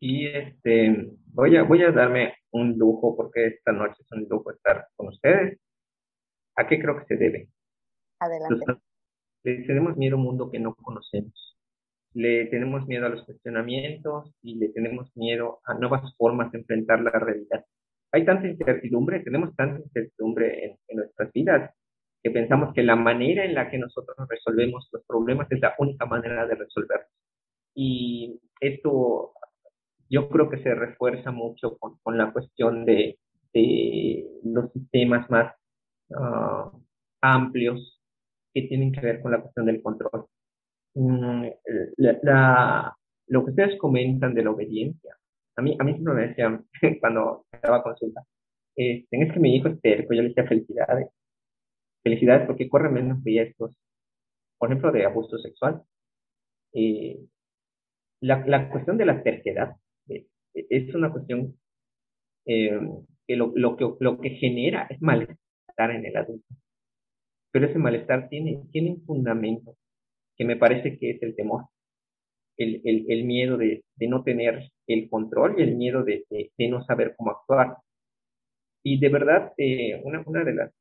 Y 0.00 0.26
este, 0.26 1.10
voy 1.26 1.56
a, 1.56 1.62
voy 1.62 1.82
a 1.82 1.90
darme 1.90 2.34
un 2.50 2.76
lujo 2.76 3.16
porque 3.16 3.46
esta 3.46 3.72
noche 3.72 3.96
es 4.00 4.12
un 4.12 4.26
lujo 4.28 4.50
estar 4.50 4.88
con 4.96 5.08
ustedes. 5.08 5.58
¿A 6.56 6.66
qué 6.66 6.80
creo 6.80 6.98
que 6.98 7.06
se 7.06 7.16
debe? 7.16 7.48
Adelante. 8.18 8.80
le 9.44 9.62
tenemos 9.64 9.96
miedo 9.96 10.16
a 10.16 10.18
un 10.18 10.24
mundo 10.24 10.50
que 10.50 10.58
no 10.58 10.74
conocemos. 10.74 11.56
Le 12.14 12.46
tenemos 12.46 12.86
miedo 12.86 13.06
a 13.06 13.10
los 13.10 13.24
cuestionamientos 13.24 14.34
y 14.42 14.56
le 14.56 14.68
tenemos 14.70 15.14
miedo 15.16 15.60
a 15.64 15.74
nuevas 15.74 16.14
formas 16.16 16.50
de 16.52 16.58
enfrentar 16.58 17.00
la 17.00 17.10
realidad. 17.10 17.64
Hay 18.12 18.24
tanta 18.24 18.48
incertidumbre, 18.48 19.20
tenemos 19.20 19.54
tanta 19.54 19.80
incertidumbre 19.80 20.64
en, 20.64 20.78
en 20.88 20.96
nuestras 20.96 21.30
vidas 21.32 21.74
que 22.26 22.32
pensamos 22.32 22.74
que 22.74 22.82
la 22.82 22.96
manera 22.96 23.44
en 23.44 23.54
la 23.54 23.70
que 23.70 23.78
nosotros 23.78 24.16
resolvemos 24.28 24.88
los 24.92 25.04
problemas 25.04 25.46
es 25.52 25.60
la 25.60 25.76
única 25.78 26.06
manera 26.06 26.44
de 26.44 26.56
resolverlos. 26.56 27.08
Y 27.72 28.40
esto 28.60 29.32
yo 30.10 30.28
creo 30.28 30.50
que 30.50 30.60
se 30.60 30.74
refuerza 30.74 31.30
mucho 31.30 31.76
con, 31.78 31.98
con 32.02 32.18
la 32.18 32.32
cuestión 32.32 32.84
de, 32.84 33.20
de, 33.54 34.26
los 34.42 34.72
sistemas 34.72 35.30
más 35.30 35.54
uh, 36.08 36.76
amplios 37.20 38.02
que 38.52 38.62
tienen 38.62 38.90
que 38.90 39.02
ver 39.02 39.22
con 39.22 39.30
la 39.30 39.40
cuestión 39.40 39.66
del 39.66 39.80
control. 39.80 40.26
Mm, 40.94 41.46
la, 41.98 42.18
la, 42.24 42.96
lo 43.28 43.44
que 43.44 43.50
ustedes 43.50 43.78
comentan 43.78 44.34
de 44.34 44.42
la 44.42 44.50
obediencia, 44.50 45.16
a 45.54 45.62
mí, 45.62 45.76
a 45.78 45.84
mí 45.84 45.92
siempre 45.92 46.14
me 46.14 46.26
decían 46.26 46.66
cuando 47.00 47.46
estaba 47.52 47.84
consulta, 47.84 48.22
este, 48.74 49.22
es 49.22 49.32
que 49.32 49.38
mi 49.38 49.54
hijo 49.54 49.68
es 49.68 49.80
terco, 49.80 50.12
yo 50.12 50.22
le 50.22 50.28
decía 50.30 50.48
felicidades, 50.48 51.06
felicidades 52.06 52.46
porque 52.46 52.68
corre 52.68 52.88
menos 52.88 53.18
riesgos, 53.24 53.76
por 54.58 54.68
ejemplo, 54.68 54.92
de 54.92 55.04
abuso 55.04 55.38
sexual. 55.38 55.82
Eh, 56.72 57.18
la, 58.20 58.46
la, 58.46 58.70
cuestión 58.70 58.96
de 58.96 59.06
la 59.06 59.24
terquedad 59.24 59.74
eh, 60.08 60.26
es 60.54 60.94
una 60.94 61.10
cuestión 61.10 61.58
eh, 62.44 62.78
que, 63.26 63.34
lo, 63.34 63.50
lo 63.56 63.76
que 63.76 63.90
lo 63.98 64.20
que 64.20 64.30
genera 64.30 64.86
es 64.88 65.02
malestar 65.02 65.90
en 65.90 66.06
el 66.06 66.16
adulto. 66.16 66.46
Pero 67.50 67.66
ese 67.66 67.78
malestar 67.78 68.28
tiene, 68.28 68.62
tiene 68.70 68.92
un 68.92 69.04
fundamento 69.04 69.76
que 70.36 70.44
me 70.44 70.56
parece 70.56 70.98
que 70.98 71.10
es 71.10 71.22
el 71.24 71.34
temor, 71.34 71.64
el, 72.56 72.82
el, 72.84 73.06
el 73.08 73.24
miedo 73.24 73.56
de, 73.56 73.82
de, 73.96 74.06
no 74.06 74.22
tener 74.22 74.70
el 74.86 75.10
control 75.10 75.56
y 75.58 75.62
el 75.62 75.74
miedo 75.74 76.04
de, 76.04 76.24
de, 76.30 76.52
de 76.56 76.68
no 76.68 76.84
saber 76.84 77.14
cómo 77.16 77.32
actuar. 77.32 77.78
Y 78.84 79.00
de 79.00 79.08
verdad, 79.08 79.52
eh, 79.58 80.00
una, 80.04 80.22
una 80.24 80.44
de 80.44 80.54
las 80.54 80.72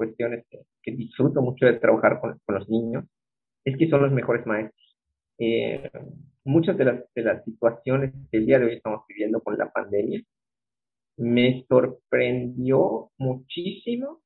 cuestiones 0.00 0.46
que, 0.48 0.62
que 0.82 0.92
disfruto 0.92 1.42
mucho 1.42 1.66
de 1.66 1.74
trabajar 1.74 2.20
con, 2.20 2.40
con, 2.46 2.54
los 2.54 2.66
niños 2.70 3.04
es 3.66 3.76
que 3.76 3.90
son 3.90 4.00
los 4.00 4.12
mejores 4.12 4.46
maestros. 4.46 4.96
Eh, 5.38 5.90
muchas 6.44 6.78
de 6.78 6.84
las, 6.86 7.04
de 7.14 7.22
las 7.22 7.44
situaciones 7.44 8.14
que 8.30 8.38
el 8.38 8.46
día 8.46 8.58
de 8.58 8.64
hoy 8.64 8.74
estamos 8.76 9.02
viviendo 9.06 9.42
con 9.42 9.58
la 9.58 9.70
pandemia 9.70 10.22
me 11.18 11.66
sorprendió 11.68 13.10
muchísimo 13.18 14.22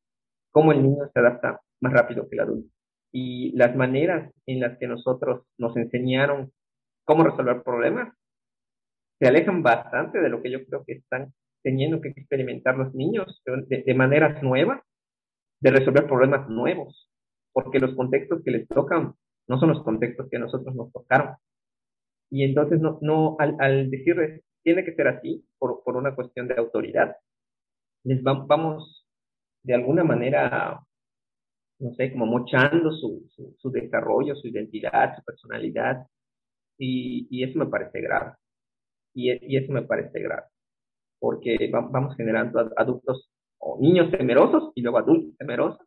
cómo 0.52 0.70
el 0.70 0.82
niño 0.84 1.10
se 1.12 1.18
adapta 1.18 1.60
más 1.80 1.92
rápido 1.92 2.28
que 2.28 2.37
el 2.37 2.42
adulto. 2.42 2.70
Y 3.10 3.50
las 3.56 3.74
maneras 3.74 4.32
en 4.46 4.60
las 4.60 4.78
que 4.78 4.87
nosotros 4.87 5.44
nos 5.58 5.76
enseñaron 5.76 6.52
cómo 7.04 7.24
resolver 7.24 7.64
problemas 7.64 8.14
se 9.18 9.26
alejan 9.26 9.64
bastante 9.64 10.20
de 10.20 10.28
lo 10.28 10.40
que 10.40 10.52
yo 10.52 10.64
creo 10.66 10.84
que 10.84 10.94
están 10.94 11.32
teniendo 11.64 12.00
que 12.00 12.10
experimentar 12.10 12.76
los 12.76 12.94
niños 12.94 13.42
de, 13.44 13.82
de 13.82 13.94
maneras 13.94 14.40
nuevas 14.40 14.80
de 15.64 15.70
resolver 15.70 16.07
problemas 16.07 16.46
nuevos, 16.50 17.09
porque 17.55 17.79
los 17.79 17.94
contextos 17.94 18.42
que 18.44 18.50
les 18.50 18.68
tocan 18.68 19.14
no 19.48 19.59
son 19.59 19.70
los 19.70 19.83
contextos 19.83 20.29
que 20.31 20.38
nosotros 20.38 20.74
nos 20.74 20.92
tocaron. 20.92 21.37
Y 22.31 22.44
entonces, 22.44 22.81
no, 22.81 22.98
no 23.00 23.37
al, 23.38 23.57
al 23.59 23.90
decirles, 23.90 24.42
tiene 24.62 24.85
que 24.85 24.94
ser 24.94 25.09
así, 25.09 25.42
por, 25.59 25.83
por 25.83 25.96
una 25.96 26.14
cuestión 26.14 26.48
de 26.48 26.57
autoridad, 26.59 27.16
les 28.03 28.22
va, 28.22 28.35
vamos 28.46 29.07
de 29.62 29.72
alguna 29.72 30.05
manera, 30.05 30.81
no 31.79 31.94
sé, 31.94 32.12
como 32.12 32.27
mochando 32.27 32.92
su, 32.92 33.27
su, 33.35 33.57
su 33.59 33.70
desarrollo, 33.70 34.37
su 34.37 34.48
identidad, 34.48 35.16
su 35.16 35.24
personalidad, 35.24 36.07
y, 36.77 37.27
y, 37.31 37.42
eso 37.42 37.59
me 37.59 37.66
parece 37.66 38.03
grave. 38.03 38.33
Y, 39.14 39.31
y 39.55 39.57
eso 39.57 39.72
me 39.72 39.83
parece 39.83 40.20
grave, 40.20 40.46
porque 41.18 41.70
vamos 41.72 42.16
generando 42.16 42.70
adultos 42.77 43.31
niños 43.81 44.11
temerosos 44.11 44.72
y 44.74 44.83
luego 44.83 44.98
adultos 44.98 45.37
temerosos, 45.38 45.87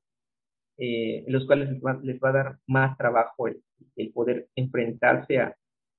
eh, 0.78 1.24
los 1.28 1.46
cuales 1.46 1.70
les 2.04 2.20
va, 2.20 2.30
a 2.30 2.34
dar 2.34 2.58
más 2.68 2.98
trabajo 2.98 3.48
el, 3.48 3.62
el 3.96 4.12
poder 4.12 4.48
enfrentarse 4.56 5.40
a, 5.40 5.56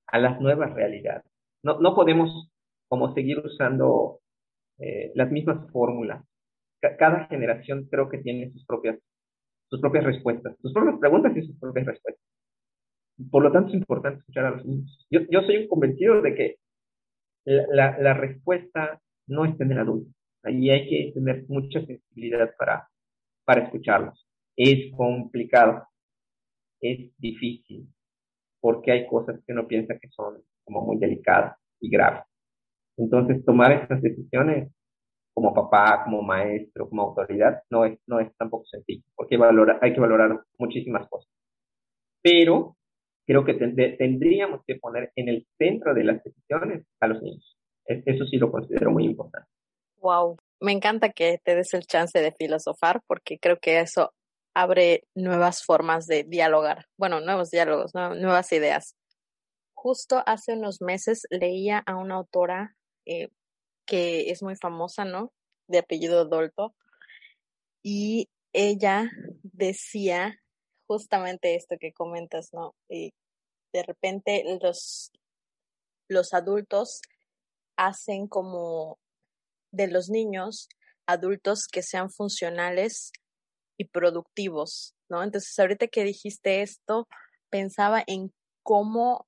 a, 0.07 0.19
las 0.19 0.39
nuevas 0.39 0.73
realidades. 0.73 1.25
No, 1.63 1.79
no 1.79 1.95
podemos 1.95 2.49
como 2.87 3.13
seguir 3.13 3.39
usando 3.39 4.19
eh, 4.79 5.11
las 5.15 5.31
mismas 5.31 5.69
fórmulas. 5.71 6.23
cada 6.97 7.27
generación 7.27 7.87
creo 7.91 8.09
que 8.09 8.19
tiene 8.19 8.51
sus 8.51 8.65
propias, 8.65 8.97
sus 9.69 9.81
propias 9.81 10.05
respuestas, 10.05 10.55
sus 10.61 10.73
propias 10.73 10.99
preguntas 10.99 11.35
y 11.35 11.41
sus 11.45 11.57
propias 11.59 11.87
respuestas. 11.87 12.25
Por 13.29 13.43
lo 13.43 13.51
tanto, 13.51 13.69
es 13.69 13.75
importante 13.75 14.19
escuchar 14.19 14.45
a 14.45 14.51
los 14.51 14.65
niños. 14.65 15.05
Yo, 15.11 15.21
yo 15.29 15.41
soy 15.41 15.57
un 15.57 15.67
convencido 15.67 16.21
de 16.21 16.35
que 16.35 16.55
la, 17.43 17.65
la, 17.69 17.99
la 17.99 18.13
respuesta 18.13 19.01
no 19.27 19.45
está 19.45 19.65
en 19.65 19.71
el 19.73 19.79
adulto 19.79 20.18
Ahí 20.43 20.69
hay 20.69 20.89
que 20.89 21.11
tener 21.13 21.45
mucha 21.47 21.85
sensibilidad 21.85 22.53
para, 22.57 22.87
para 23.45 23.63
escucharlos. 23.63 24.25
Es 24.55 24.91
complicado, 24.95 25.83
es 26.81 27.11
difícil, 27.17 27.87
porque 28.59 28.91
hay 28.91 29.07
cosas 29.07 29.41
que 29.45 29.53
uno 29.53 29.67
piensa 29.67 29.97
que 29.99 30.09
son 30.09 30.41
como 30.63 30.81
muy 30.85 30.97
delicadas 30.97 31.57
y 31.79 31.89
graves. 31.89 32.23
Entonces, 32.97 33.43
tomar 33.45 33.71
estas 33.71 34.01
decisiones 34.01 34.71
como 35.33 35.53
papá, 35.53 36.03
como 36.03 36.21
maestro, 36.21 36.89
como 36.89 37.03
autoridad, 37.03 37.63
no 37.69 37.85
es, 37.85 37.97
no 38.07 38.19
es 38.19 38.35
tampoco 38.35 38.65
sencillo, 38.65 39.03
porque 39.15 39.37
valora, 39.37 39.79
hay 39.81 39.93
que 39.93 40.01
valorar 40.01 40.43
muchísimas 40.57 41.07
cosas. 41.07 41.31
Pero 42.21 42.75
creo 43.25 43.45
que 43.45 43.53
tendríamos 43.53 44.61
que 44.65 44.75
poner 44.75 45.11
en 45.15 45.29
el 45.29 45.47
centro 45.57 45.93
de 45.93 46.03
las 46.03 46.23
decisiones 46.23 46.85
a 46.99 47.07
los 47.07 47.21
niños. 47.21 47.57
Eso 47.85 48.25
sí 48.25 48.37
lo 48.37 48.51
considero 48.51 48.91
muy 48.91 49.05
importante. 49.05 49.47
Wow, 50.01 50.37
me 50.61 50.71
encanta 50.71 51.11
que 51.11 51.39
te 51.43 51.55
des 51.55 51.73
el 51.73 51.85
chance 51.85 52.19
de 52.19 52.31
filosofar 52.31 53.01
porque 53.07 53.39
creo 53.39 53.59
que 53.59 53.79
eso 53.79 54.13
abre 54.53 55.03
nuevas 55.15 55.63
formas 55.63 56.05
de 56.07 56.23
dialogar, 56.23 56.85
bueno, 56.97 57.21
nuevos 57.21 57.49
diálogos, 57.49 57.93
nuevas 57.93 58.51
ideas. 58.51 58.95
Justo 59.73 60.23
hace 60.25 60.53
unos 60.53 60.81
meses 60.81 61.23
leía 61.29 61.79
a 61.85 61.95
una 61.95 62.15
autora 62.15 62.75
eh, 63.05 63.29
que 63.85 64.29
es 64.31 64.43
muy 64.43 64.55
famosa, 64.55 65.05
¿no? 65.05 65.31
De 65.67 65.79
apellido 65.79 66.25
Dolto, 66.25 66.73
y 67.83 68.29
ella 68.53 69.09
decía 69.43 70.39
justamente 70.87 71.55
esto 71.55 71.75
que 71.79 71.93
comentas, 71.93 72.49
¿no? 72.53 72.75
Y 72.89 73.13
de 73.73 73.83
repente 73.83 74.43
los, 74.61 75.11
los 76.07 76.33
adultos 76.33 77.01
hacen 77.77 78.27
como 78.27 78.99
de 79.71 79.87
los 79.87 80.09
niños 80.09 80.69
adultos 81.05 81.67
que 81.67 81.81
sean 81.81 82.11
funcionales 82.11 83.11
y 83.77 83.85
productivos, 83.85 84.95
¿no? 85.09 85.23
Entonces, 85.23 85.57
ahorita 85.57 85.87
que 85.87 86.03
dijiste 86.03 86.61
esto, 86.61 87.07
pensaba 87.49 88.03
en 88.05 88.31
cómo 88.63 89.27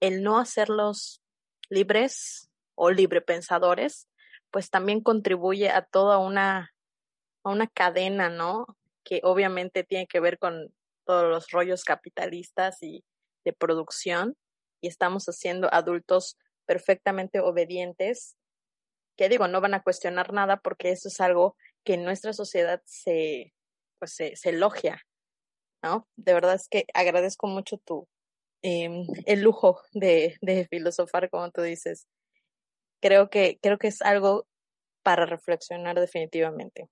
el 0.00 0.22
no 0.22 0.38
hacerlos 0.38 1.22
libres 1.70 2.50
o 2.74 2.90
librepensadores, 2.90 4.08
pues 4.50 4.70
también 4.70 5.00
contribuye 5.00 5.70
a 5.70 5.82
toda 5.82 6.18
una 6.18 6.72
a 7.44 7.50
una 7.50 7.66
cadena, 7.66 8.28
¿no? 8.28 8.66
Que 9.04 9.20
obviamente 9.24 9.84
tiene 9.84 10.06
que 10.06 10.20
ver 10.20 10.38
con 10.38 10.72
todos 11.04 11.28
los 11.28 11.50
rollos 11.50 11.84
capitalistas 11.84 12.82
y 12.82 13.04
de 13.44 13.52
producción 13.52 14.36
y 14.80 14.88
estamos 14.88 15.26
haciendo 15.26 15.72
adultos 15.72 16.36
perfectamente 16.66 17.40
obedientes 17.40 18.36
que 19.16 19.28
digo, 19.28 19.48
no 19.48 19.60
van 19.60 19.74
a 19.74 19.82
cuestionar 19.82 20.32
nada 20.32 20.58
porque 20.58 20.90
eso 20.90 21.08
es 21.08 21.20
algo 21.20 21.56
que 21.84 21.94
en 21.94 22.04
nuestra 22.04 22.32
sociedad 22.32 22.82
se, 22.84 23.52
pues 23.98 24.14
se, 24.14 24.34
elogia, 24.44 25.02
¿no? 25.82 26.08
De 26.16 26.34
verdad 26.34 26.54
es 26.54 26.68
que 26.68 26.86
agradezco 26.94 27.46
mucho 27.46 27.78
tu, 27.78 28.08
eh, 28.62 29.06
el 29.26 29.42
lujo 29.42 29.80
de, 29.92 30.36
de 30.40 30.66
filosofar, 30.68 31.30
como 31.30 31.50
tú 31.50 31.62
dices. 31.62 32.06
Creo 33.00 33.30
que, 33.30 33.58
creo 33.60 33.78
que 33.78 33.88
es 33.88 34.00
algo 34.02 34.46
para 35.02 35.26
reflexionar 35.26 35.98
definitivamente. 35.98 36.88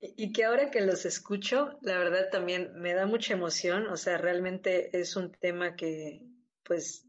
Y 0.00 0.32
que 0.32 0.44
ahora 0.44 0.70
que 0.70 0.80
los 0.80 1.04
escucho, 1.04 1.78
la 1.82 1.98
verdad 1.98 2.30
también 2.30 2.72
me 2.74 2.94
da 2.94 3.04
mucha 3.04 3.34
emoción, 3.34 3.86
o 3.88 3.98
sea, 3.98 4.16
realmente 4.16 4.98
es 4.98 5.14
un 5.14 5.30
tema 5.30 5.76
que, 5.76 6.22
pues, 6.64 7.06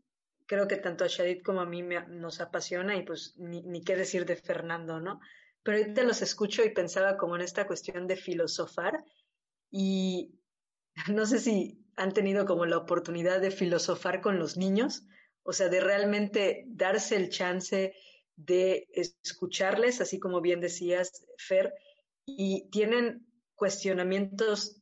creo 0.52 0.68
que 0.68 0.76
tanto 0.76 1.06
a 1.06 1.08
Shadid 1.08 1.44
como 1.44 1.62
a 1.62 1.66
mí 1.66 1.82
me, 1.82 2.06
nos 2.08 2.42
apasiona 2.42 2.98
y 2.98 3.04
pues 3.04 3.36
ni, 3.38 3.62
ni, 3.62 3.86
qué 3.86 3.96
decir 3.96 4.26
de 4.26 4.36
Fernando, 4.36 5.00
¿no? 5.00 5.22
Pero 5.64 5.78
ahorita 5.78 6.04
los 6.04 6.22
escucho 6.22 6.62
y 6.66 6.72
pensaba 6.72 7.16
como 7.16 7.38
en 7.38 7.42
esta 7.42 7.66
cuestión 7.66 8.06
de 8.06 8.18
filosofar 8.18 9.02
y 9.70 10.36
no 11.08 11.26
sé 11.26 11.40
si 11.40 11.82
han 11.96 12.12
tenido 12.12 12.46
como 12.46 12.66
la 12.66 12.80
oportunidad 12.80 13.40
de 13.40 13.52
filosofar 13.52 14.20
con 14.20 14.40
los 14.40 14.58
niños, 14.58 15.06
o 15.44 15.54
sea, 15.54 15.70
de 15.70 15.80
realmente 15.80 16.66
darse 16.68 17.16
el 17.16 17.30
chance 17.30 17.94
de 18.36 18.90
escucharles, 18.92 20.02
así 20.02 20.20
como 20.20 20.42
bien 20.42 20.60
decías, 20.60 21.26
Fer, 21.38 21.74
y 22.26 22.70
tienen 22.72 23.26
cuestionamientos 23.56 24.82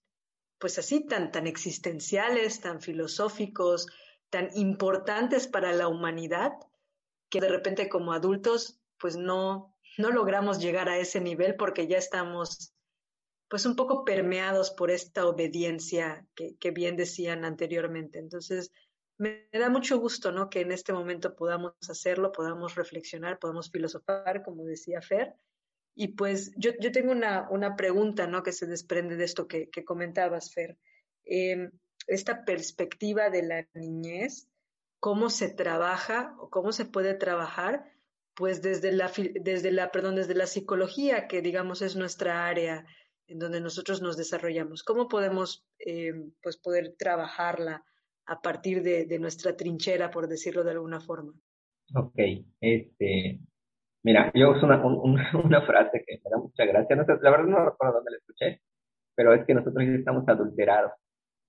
pues 0.58 0.80
así 0.80 1.06
tan, 1.06 1.32
tan 1.32 1.46
existenciales, 1.46 2.60
tan 2.60 2.82
filosóficos, 2.82 3.86
tan 4.30 4.50
importantes 4.56 5.48
para 5.48 5.74
la 5.74 5.88
humanidad, 5.88 6.54
que 7.30 7.40
de 7.42 7.50
repente 7.50 7.90
como 7.90 8.14
adultos 8.14 8.80
pues 8.98 9.16
no, 9.16 9.76
no 9.98 10.12
logramos 10.12 10.60
llegar 10.60 10.90
a 10.90 10.98
ese 10.98 11.22
nivel 11.22 11.56
porque 11.56 11.88
ya 11.88 11.98
estamos 11.98 12.74
pues 13.50 13.66
un 13.66 13.76
poco 13.76 14.06
permeados 14.06 14.72
por 14.72 14.92
esta 14.92 15.26
obediencia 15.26 16.26
que, 16.36 16.56
que 16.58 16.72
bien 16.72 16.96
decían 16.96 17.46
anteriormente. 17.46 18.20
Entonces, 18.20 18.72
me 19.18 19.50
da 19.52 19.70
mucho 19.70 20.00
gusto, 20.00 20.32
¿no? 20.32 20.50
Que 20.50 20.62
en 20.62 20.72
este 20.72 20.94
momento 20.94 21.36
podamos 21.36 21.74
hacerlo, 21.90 22.32
podamos 22.32 22.76
reflexionar, 22.76 23.40
podamos 23.40 23.72
filosofar, 23.72 24.44
como 24.44 24.64
decía 24.64 25.02
Fer, 25.02 25.36
y 25.96 26.10
pues 26.10 26.54
yo, 26.56 26.72
yo 26.80 26.92
tengo 26.92 27.12
una, 27.12 27.50
una, 27.50 27.76
pregunta, 27.76 28.28
¿no? 28.28 28.44
Que 28.44 28.54
se 28.54 28.68
desprende 28.68 29.18
de 29.18 29.26
esto 29.26 29.48
que, 29.48 29.70
que 29.70 29.84
comentabas, 29.84 30.54
Fer. 30.54 30.78
Eh, 31.26 31.70
esta 32.10 32.46
perspectiva 32.46 33.30
de 33.30 33.44
la 33.44 33.68
niñez, 33.74 34.50
cómo 35.00 35.30
se 35.30 35.54
trabaja 35.54 36.36
o 36.40 36.50
cómo 36.50 36.72
se 36.72 36.86
puede 36.86 37.14
trabajar, 37.14 37.86
pues 38.36 38.62
desde 38.62 38.92
la, 38.92 39.12
desde 39.42 39.72
la, 39.72 39.92
perdón, 39.92 40.16
desde 40.16 40.36
la 40.36 40.48
psicología, 40.48 41.28
que 41.28 41.42
digamos 41.42 41.82
es 41.82 41.96
nuestra 41.96 42.48
área 42.48 42.86
en 43.28 43.40
donde 43.40 43.62
nosotros 43.62 44.02
nos 44.02 44.18
desarrollamos. 44.18 44.84
¿Cómo 44.84 45.08
podemos, 45.08 45.66
eh, 45.80 46.14
pues, 46.42 46.58
poder 46.58 46.96
trabajarla 46.98 47.84
a 48.26 48.42
partir 48.42 48.82
de, 48.82 49.06
de 49.06 49.20
nuestra 49.20 49.56
trinchera, 49.56 50.10
por 50.10 50.28
decirlo 50.28 50.64
de 50.64 50.72
alguna 50.72 51.00
forma? 51.00 51.34
Ok, 51.96 52.18
este, 52.60 53.40
Mira, 54.04 54.32
yo 54.34 54.52
uso 54.52 54.66
una, 54.66 54.82
una, 55.44 55.62
frase 55.66 56.04
que 56.06 56.20
me 56.24 56.30
da 56.30 56.38
mucha 56.38 56.66
gracia. 56.66 56.96
No 56.96 57.04
la 57.04 57.32
verdad 57.32 57.46
no 57.46 57.66
recuerdo 57.66 57.96
dónde 57.96 58.12
la 58.12 58.18
escuché, 58.18 58.62
pero 59.16 59.34
es 59.34 59.46
que 59.46 59.54
nosotros 59.54 59.86
ya 59.86 59.94
estamos 59.94 60.28
adulterados 60.28 60.92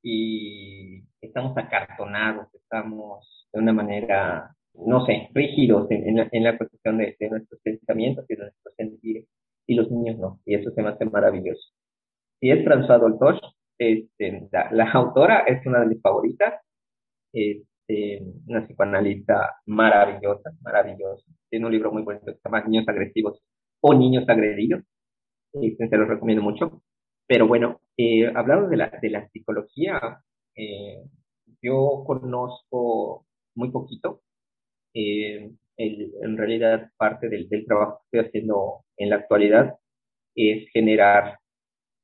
y 0.02 1.02
estamos 1.20 1.56
acartonados, 1.56 2.52
estamos 2.54 3.48
de 3.52 3.60
una 3.60 3.72
manera, 3.72 4.54
no 4.74 5.04
sé, 5.06 5.28
rígidos 5.34 5.90
en, 5.90 6.18
en, 6.18 6.44
la, 6.44 6.56
cuestión 6.56 6.98
de, 6.98 7.16
nuestros 7.30 7.60
pensamientos 7.62 8.24
y 8.28 8.34
de 8.34 8.42
nuestros 8.42 8.74
sentires, 8.76 9.26
y 9.66 9.74
los 9.74 9.90
niños 9.90 10.18
no, 10.18 10.40
y 10.44 10.54
eso 10.54 10.70
se 10.70 10.82
me 10.82 10.90
hace 10.90 11.04
maravilloso. 11.04 11.72
Y 12.40 12.50
es 12.50 12.64
François 12.64 12.98
Doltosh, 13.00 13.40
este, 13.78 14.48
la, 14.52 14.70
la, 14.72 14.90
autora 14.92 15.40
es 15.40 15.64
una 15.66 15.80
de 15.80 15.86
mis 15.86 16.00
favoritas, 16.00 16.54
este, 17.32 18.22
una 18.46 18.66
psicoanalista 18.66 19.56
maravillosa, 19.66 20.50
maravillosa. 20.62 21.24
Tiene 21.48 21.66
un 21.66 21.72
libro 21.72 21.92
muy 21.92 22.02
bonito 22.02 22.26
que 22.26 22.34
se 22.34 22.40
llama 22.44 22.64
Niños 22.64 22.88
Agresivos 22.88 23.42
o 23.80 23.94
Niños 23.94 24.28
Agredidos. 24.28 24.82
Este, 25.52 25.88
se 25.88 25.96
los 25.96 26.08
recomiendo 26.08 26.42
mucho. 26.42 26.82
Pero 27.30 27.46
bueno, 27.46 27.80
eh, 27.96 28.26
hablando 28.34 28.68
de 28.68 28.76
la, 28.76 28.90
de 29.00 29.08
la 29.08 29.28
psicología, 29.28 30.20
eh, 30.56 31.04
yo 31.62 32.02
conozco 32.04 33.24
muy 33.54 33.70
poquito. 33.70 34.22
Eh, 34.92 35.52
el, 35.76 36.12
en 36.22 36.36
realidad, 36.36 36.90
parte 36.96 37.28
del, 37.28 37.48
trabajo 37.66 38.00
que 38.10 38.18
estoy 38.18 38.28
haciendo 38.30 38.84
en 38.96 39.10
la 39.10 39.16
actualidad 39.16 39.76
es 40.34 40.68
generar 40.72 41.38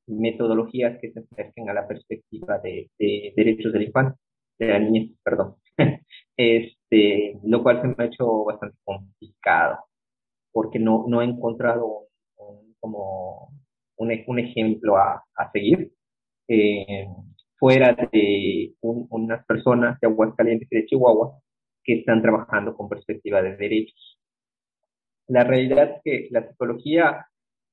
metodologías 0.06 1.00
que 1.00 1.12
se 1.12 1.20
acerquen 1.20 1.70
a 1.70 1.74
la 1.74 1.88
perspectiva 1.88 2.58
de, 2.60 2.90
de 2.96 3.32
derechos 3.36 3.72
del 3.72 3.82
infante, 3.82 4.20
de 4.60 4.66
la 4.68 4.78
niñez, 4.78 5.10
perdón. 5.24 5.56
este, 6.36 7.40
lo 7.42 7.64
cual 7.64 7.82
se 7.82 7.88
me 7.88 7.96
ha 7.98 8.06
hecho 8.06 8.44
bastante 8.44 8.78
complicado, 8.84 9.86
porque 10.52 10.78
no, 10.78 11.06
no 11.08 11.20
he 11.20 11.24
encontrado 11.24 12.06
un, 12.36 12.76
como 12.78 13.50
un, 13.96 14.38
ejemplo 14.38 14.96
a, 14.96 15.24
a 15.37 15.50
seguir. 15.52 15.92
Eh, 16.48 17.06
fuera 17.59 17.96
de 18.12 18.74
unas 18.80 19.44
personas 19.46 19.98
de 20.00 20.09
Aguascalientes 20.09 20.68
y 20.70 20.76
de 20.76 20.87
Chihuahua 20.87 21.40
que 21.82 22.00
están 22.00 22.20
trabajando 22.20 22.76
con 22.76 22.88
perspectiva 22.88 23.40
de 23.42 23.56
derechos. 23.56 24.18
La 25.28 25.42
realidad 25.42 25.96
es 25.96 26.02
que 26.04 26.28
la 26.30 26.46
psicología 26.46 27.26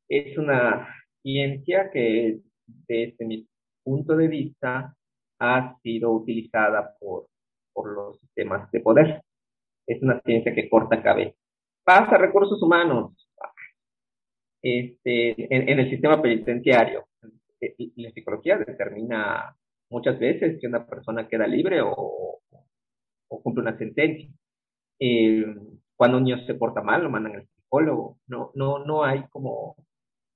es 0.08 0.38
una 0.38 0.88
ciencia 1.22 1.90
que 1.92 2.40
desde 2.66 3.26
mi 3.26 3.48
punto 3.84 4.16
de 4.16 4.28
vista 4.28 4.96
ha 5.40 5.78
sido 5.84 6.12
utilizada 6.12 6.96
por 7.00 7.28
por 7.74 7.92
los 7.94 8.20
sistemas 8.20 8.72
de 8.72 8.80
poder. 8.80 9.24
Es 9.88 10.02
una 10.02 10.22
ciencia 10.22 10.54
que 10.54 10.70
corta 10.70 11.02
cabeza. 11.02 11.36
Pasa 11.84 12.18
recursos 12.18 12.62
humanos. 12.62 13.23
Este, 14.64 15.54
en, 15.54 15.78
el 15.80 15.90
sistema 15.90 16.22
penitenciario, 16.22 17.06
eh, 17.60 17.76
la 17.98 18.12
psicología 18.12 18.58
determina 18.58 19.56
muchas 19.90 20.18
veces 20.18 20.60
si 20.60 20.66
una 20.66 20.88
persona 20.88 21.28
queda 21.28 21.46
libre 21.46 21.82
o, 21.82 22.40
o 23.28 23.42
cumple 23.42 23.64
una 23.64 23.78
sentencia. 23.78 24.30
Eh, 25.00 25.46
cuando 25.96 26.18
un 26.18 26.24
niño 26.24 26.46
se 26.46 26.56
porta 26.56 26.82
mal, 26.82 27.04
lo 27.04 27.10
mandan 27.10 27.36
al 27.36 27.48
psicólogo. 27.48 28.20
No, 28.28 28.52
no, 28.56 28.80
no 28.86 29.04
hay 29.04 29.24
como, 29.30 29.76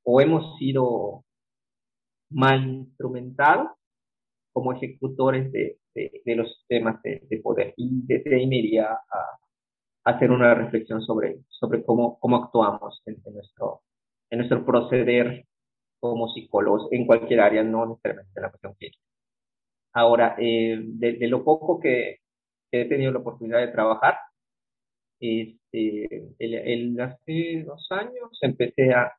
o 0.03 0.21
hemos 0.21 0.57
sido 0.57 1.23
mal 2.29 2.67
instrumentados 2.67 3.69
como 4.51 4.73
ejecutores 4.73 5.51
de, 5.51 5.79
de, 5.93 6.35
los 6.35 6.65
temas 6.67 7.01
de, 7.03 7.39
poder. 7.43 7.73
Y 7.77 8.05
desde 8.05 8.35
ahí 8.35 8.47
me 8.47 8.57
iría 8.57 8.91
a, 8.91 9.37
hacer 10.05 10.31
una 10.31 10.53
reflexión 10.55 11.01
sobre, 11.01 11.39
sobre 11.49 11.83
cómo, 11.83 12.17
cómo 12.19 12.37
actuamos 12.37 13.01
en, 13.05 13.21
nuestro, 13.33 13.81
en 14.29 14.39
nuestro 14.39 14.65
proceder 14.65 15.45
como 15.99 16.29
psicólogos 16.29 16.87
en 16.91 17.05
cualquier 17.05 17.41
área, 17.41 17.63
no 17.63 17.85
necesariamente 17.85 18.31
en 18.35 18.43
la 18.43 18.49
cuestión 18.49 18.73
clínica. 18.75 19.01
Ahora, 19.93 20.35
eh, 20.39 20.79
de, 20.79 21.27
lo 21.27 21.43
poco 21.43 21.79
que 21.79 22.17
he 22.71 22.85
tenido 22.85 23.11
la 23.11 23.19
oportunidad 23.19 23.59
de 23.59 23.71
trabajar, 23.71 24.17
este, 25.19 26.27
el, 26.37 26.99
hace 27.01 27.63
dos 27.65 27.87
años 27.91 28.37
empecé 28.41 28.93
a, 28.93 29.11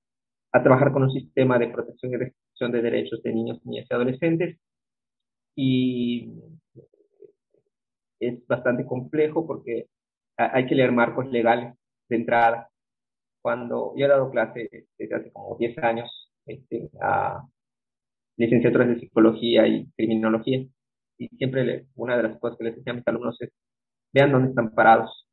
a, 0.53 0.63
trabajar 0.63 0.93
con 0.93 1.03
un 1.05 1.11
sistema 1.11 1.59
de 1.59 1.69
protección 1.69 2.13
y 2.13 2.17
restricción 2.17 2.73
de 2.73 2.83
derechos 2.83 3.23
de 3.23 3.33
niños, 3.33 3.65
niñas 3.65 3.87
y 3.91 3.95
adolescentes 3.95 4.59
y 5.61 6.33
es 8.21 8.47
bastante 8.47 8.87
complejo 8.87 9.45
porque 9.45 9.89
hay 10.37 10.67
que 10.67 10.77
leer 10.77 10.93
marcos 10.93 11.27
legales 11.33 11.75
de 12.09 12.17
entrada. 12.17 12.71
Cuando 13.49 13.95
yo 13.97 14.05
he 14.05 14.09
dado 14.11 14.31
clase 14.31 14.69
desde 14.99 15.15
hace 15.15 15.33
como 15.33 15.57
10 15.57 15.79
años 15.79 16.31
este, 16.45 16.91
a 17.01 17.43
licenciaturas 18.37 18.89
de 18.89 19.01
psicología 19.01 19.67
y 19.67 19.91
criminología, 19.97 20.67
y 21.17 21.29
siempre 21.29 21.87
una 21.95 22.19
de 22.19 22.25
las 22.25 22.39
cosas 22.39 22.59
que 22.59 22.65
les 22.65 22.77
decía 22.77 22.93
a 22.93 22.97
mis 22.97 23.09
alumnos 23.09 23.41
es, 23.41 23.51
vean 24.13 24.33
dónde 24.33 24.51
están 24.51 24.75
parados. 24.75 25.27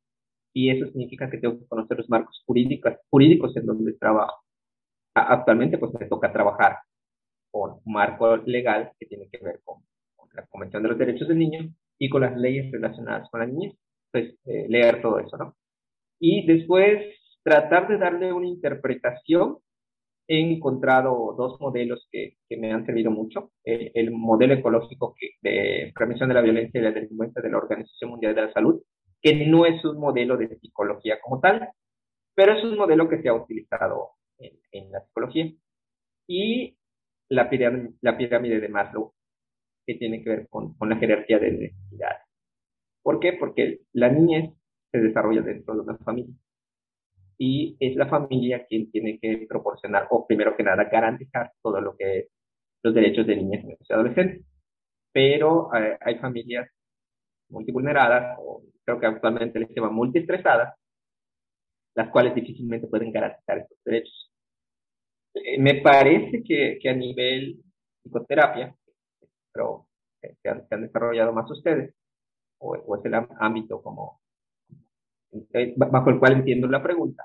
Y 0.54 0.70
eso 0.70 0.86
significa 0.86 1.28
que 1.28 1.36
tengo 1.36 1.58
que 1.58 1.66
conocer 1.66 1.98
los 1.98 2.08
marcos 2.08 2.42
jurídicos, 2.46 2.94
jurídicos 3.10 3.54
en 3.54 3.66
donde 3.66 3.92
trabajo. 3.98 4.42
Actualmente 5.14 5.76
pues 5.76 5.92
me 6.00 6.06
toca 6.06 6.32
trabajar 6.32 6.78
con 7.50 7.72
un 7.84 7.92
marco 7.92 8.38
legal 8.38 8.92
que 8.98 9.04
tiene 9.04 9.28
que 9.28 9.44
ver 9.44 9.60
con, 9.62 9.82
con 10.14 10.30
la 10.32 10.46
Convención 10.46 10.82
de 10.82 10.88
los 10.88 10.98
Derechos 10.98 11.28
del 11.28 11.38
Niño 11.38 11.68
y 11.98 12.08
con 12.08 12.22
las 12.22 12.34
leyes 12.34 12.72
relacionadas 12.72 13.28
con 13.28 13.40
la 13.40 13.46
niñez, 13.46 13.74
pues 14.10 14.38
eh, 14.46 14.64
leer 14.70 15.02
todo 15.02 15.18
eso, 15.18 15.36
¿no? 15.36 15.54
Y 16.18 16.46
después 16.46 17.14
tratar 17.46 17.86
de 17.86 17.96
darle 17.96 18.32
una 18.32 18.48
interpretación 18.48 19.58
he 20.26 20.40
encontrado 20.40 21.36
dos 21.38 21.60
modelos 21.60 22.08
que, 22.10 22.38
que 22.48 22.56
me 22.56 22.72
han 22.72 22.84
servido 22.84 23.12
mucho. 23.12 23.52
El, 23.62 24.10
modelo 24.10 24.54
ecológico 24.54 25.14
que, 25.16 25.30
de 25.40 25.92
prevención 25.94 26.28
de 26.28 26.34
la 26.34 26.40
violencia 26.40 26.80
y 26.80 26.82
la 26.82 26.90
delincuencia 26.90 27.40
de 27.40 27.48
la 27.48 27.58
Organización 27.58 28.10
Mundial 28.10 28.34
de 28.34 28.42
la 28.42 28.52
Salud, 28.52 28.82
que 29.22 29.46
no 29.46 29.64
es 29.64 29.84
un 29.84 30.00
modelo 30.00 30.36
de 30.36 30.58
psicología 30.58 31.20
como 31.22 31.38
tal, 31.38 31.68
pero 32.34 32.54
es 32.54 32.64
un 32.64 32.76
modelo 32.76 33.08
que 33.08 33.22
se 33.22 33.28
ha 33.28 33.34
utilizado 33.34 34.10
en, 34.72 34.90
la 34.90 35.02
psicología. 35.02 35.52
Y 36.26 36.76
la 37.28 37.48
pirámide, 37.48 37.92
la 38.00 38.18
pirámide 38.18 38.58
de 38.58 38.68
Maslow, 38.68 39.14
que 39.86 39.94
tiene 39.94 40.24
que 40.24 40.30
ver 40.30 40.48
con, 40.48 40.74
con 40.76 40.88
la 40.88 40.96
jerarquía 40.96 41.38
de 41.38 41.52
necesidades. 41.52 42.22
¿Por 43.04 43.20
qué? 43.20 43.34
Porque 43.34 43.82
la 43.92 44.08
niñez 44.08 44.52
se 44.90 44.98
desarrolla 44.98 45.42
dentro 45.42 45.74
de 45.74 45.80
una 45.82 45.96
familia 45.98 46.34
y 47.38 47.76
es 47.80 47.96
la 47.96 48.08
familia 48.08 48.64
quien 48.66 48.90
tiene 48.90 49.18
que 49.18 49.46
proporcionar, 49.48 50.06
o 50.10 50.26
primero 50.26 50.56
que 50.56 50.62
nada, 50.62 50.84
garantizar 50.84 51.52
todo 51.62 51.80
lo 51.80 51.96
que 51.96 52.28
los 52.82 52.94
derechos 52.94 53.26
de 53.26 53.36
niñas, 53.36 53.64
y 53.64 53.92
adolescentes. 53.92 54.46
Pero 55.12 55.74
eh, 55.74 55.98
hay 56.00 56.18
familias 56.18 56.68
multivulneradas, 57.48 58.38
o 58.40 58.62
creo 58.84 59.00
que 59.00 59.06
actualmente 59.06 59.58
les 59.60 59.70
llaman 59.74 59.94
multiestresadas, 59.94 60.74
las 61.94 62.10
cuales 62.10 62.34
difícilmente 62.34 62.86
pueden 62.86 63.12
garantizar 63.12 63.58
estos 63.58 63.78
derechos. 63.84 64.32
Eh, 65.34 65.58
me 65.60 65.80
parece 65.82 66.42
que, 66.42 66.78
que, 66.80 66.88
a 66.88 66.94
nivel 66.94 67.62
psicoterapia, 68.02 68.74
pero 69.52 69.86
se 70.20 70.48
han, 70.48 70.82
desarrollado 70.82 71.32
más 71.32 71.50
ustedes, 71.50 71.94
o, 72.58 72.76
o 72.76 72.96
es 72.96 73.04
el 73.04 73.14
ámbito 73.14 73.82
como 73.82 74.20
eh, 75.52 75.74
bajo 75.76 76.10
el 76.10 76.18
cual 76.18 76.34
entiendo 76.34 76.68
la 76.68 76.82
pregunta, 76.82 77.24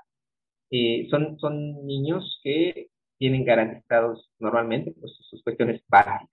eh, 0.70 1.06
son, 1.10 1.38
son 1.38 1.86
niños 1.86 2.40
que 2.42 2.88
tienen 3.18 3.44
garantizados 3.44 4.30
normalmente 4.38 4.92
pues, 4.98 5.12
sus 5.30 5.42
cuestiones 5.42 5.82
básicas, 5.88 6.28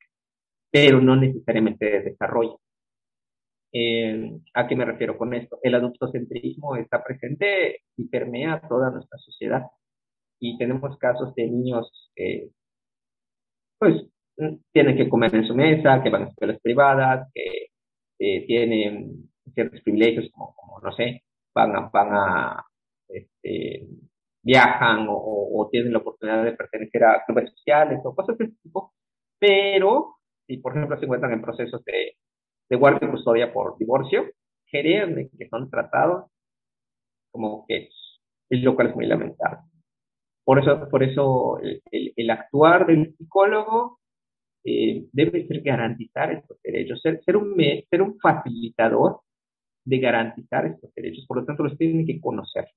pero 0.71 1.01
no 1.01 1.15
necesariamente 1.15 1.85
de 1.85 2.01
desarrollo. 2.01 2.59
Eh, 3.71 4.31
¿A 4.55 4.67
qué 4.67 4.75
me 4.75 4.85
refiero 4.85 5.17
con 5.17 5.33
esto? 5.33 5.59
El 5.61 5.75
adultocentrismo 5.75 6.75
está 6.75 7.03
presente 7.03 7.81
y 7.97 8.07
permea 8.07 8.61
toda 8.67 8.89
nuestra 8.91 9.19
sociedad. 9.19 9.63
Y 10.39 10.57
tenemos 10.57 10.97
casos 10.97 11.35
de 11.35 11.47
niños 11.47 12.11
que, 12.15 12.49
pues, 13.77 14.05
tienen 14.71 14.97
que 14.97 15.09
comer 15.09 15.35
en 15.35 15.45
su 15.45 15.55
mesa, 15.55 16.01
que 16.01 16.09
van 16.09 16.23
a 16.23 16.27
escuelas 16.29 16.59
privadas, 16.61 17.29
que 17.33 17.67
tienen 18.47 19.29
ciertos 19.53 19.81
privilegios 19.81 20.29
como, 20.31 20.53
como 20.55 20.79
no 20.79 20.91
sé, 20.93 21.23
van 21.53 21.75
a, 21.75 21.89
van 21.89 22.09
a 22.13 22.65
este, 23.07 23.88
viajan 24.43 25.07
o, 25.09 25.67
tienen 25.71 25.93
la 25.93 25.99
oportunidad 25.99 26.43
de 26.43 26.53
pertenecer 26.53 27.03
a 27.03 27.23
clubes 27.25 27.51
sociales 27.51 27.99
o 28.03 28.15
cosas 28.15 28.38
de 28.38 28.45
ese 28.45 28.55
tipo, 28.63 28.93
pero 29.39 30.15
si 30.47 30.57
por 30.57 30.75
ejemplo 30.75 30.97
se 30.97 31.05
encuentran 31.05 31.33
en 31.33 31.41
procesos 31.41 31.83
de, 31.85 32.15
de 32.69 32.75
guardia 32.75 33.07
y 33.07 33.12
custodia 33.12 33.53
por 33.53 33.77
divorcio, 33.77 34.25
créanme 34.71 35.29
que 35.38 35.49
son 35.49 35.69
tratados 35.69 36.31
como 37.31 37.65
que 37.67 37.89
lo 38.49 38.75
cual 38.75 38.88
es 38.88 38.95
muy 38.95 39.05
lamentable. 39.05 39.59
Por 40.43 40.59
eso, 40.59 40.89
por 40.89 41.03
eso 41.03 41.59
el, 41.59 41.81
el, 42.15 42.29
actuar 42.31 42.88
del 42.88 43.15
psicólogo 43.15 43.99
eh, 44.63 45.05
debe 45.12 45.47
ser 45.47 45.62
garantizar 45.62 46.31
estos 46.31 46.59
derechos, 46.63 46.99
ser, 47.01 47.23
ser, 47.23 47.38
un, 47.38 47.55
ser 47.89 48.01
un 48.01 48.17
facilitador 48.19 49.21
de 49.89 49.99
garantizar 49.99 50.65
estos 50.67 50.93
derechos. 50.93 51.25
Por 51.28 51.38
lo 51.38 51.45
tanto, 51.45 51.63
los 51.63 51.78
tienen 51.78 52.06
que 52.06 52.19
conocer. 52.21 52.67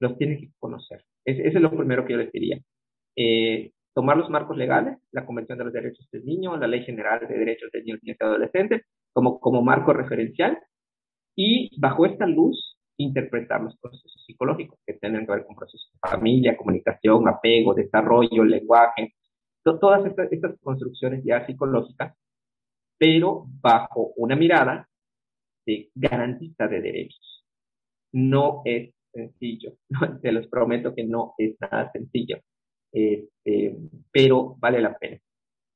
Los 0.00 0.16
tienen 0.18 0.38
que 0.38 0.50
conocer. 0.58 1.04
ese 1.24 1.48
es 1.48 1.54
lo 1.54 1.70
primero 1.70 2.04
que 2.04 2.12
yo 2.12 2.18
les 2.18 2.32
diría. 2.32 2.58
Eh, 3.16 3.72
tomar 3.94 4.16
los 4.16 4.30
marcos 4.30 4.56
legales, 4.56 4.98
la 5.10 5.24
Convención 5.24 5.58
de 5.58 5.64
los 5.64 5.72
Derechos 5.72 6.08
del 6.12 6.24
Niño, 6.24 6.56
la 6.56 6.68
Ley 6.68 6.84
General 6.84 7.26
de 7.26 7.38
Derechos 7.38 7.70
del 7.72 7.84
Niño 7.84 7.98
y 8.02 8.14
Adolescentes, 8.20 8.82
como, 9.12 9.40
como 9.40 9.62
marco 9.62 9.92
referencial, 9.92 10.58
y 11.34 11.70
bajo 11.80 12.06
esta 12.06 12.26
luz 12.26 12.76
interpretar 12.98 13.62
los 13.62 13.76
procesos 13.78 14.22
psicológicos 14.26 14.78
que 14.84 14.94
tienen 14.94 15.24
que 15.24 15.32
ver 15.32 15.46
con 15.46 15.56
procesos 15.56 15.90
de 15.92 16.10
familia, 16.10 16.56
comunicación, 16.56 17.28
apego, 17.28 17.74
desarrollo, 17.74 18.44
lenguaje, 18.44 19.14
todas 19.62 20.04
estas, 20.06 20.32
estas 20.32 20.58
construcciones 20.60 21.22
ya 21.24 21.46
psicológicas, 21.46 22.16
pero 22.98 23.44
bajo 23.60 24.12
una 24.16 24.36
mirada 24.36 24.88
de 25.68 25.90
garantista 25.94 26.66
de 26.66 26.80
derechos. 26.80 27.44
No 28.12 28.62
es 28.64 28.94
sencillo, 29.12 29.74
te 30.22 30.32
los 30.32 30.46
prometo 30.48 30.94
que 30.94 31.04
no 31.04 31.34
es 31.36 31.56
nada 31.60 31.90
sencillo, 31.92 32.38
este, 32.90 33.76
pero 34.10 34.56
vale 34.58 34.80
la 34.80 34.96
pena. 34.96 35.18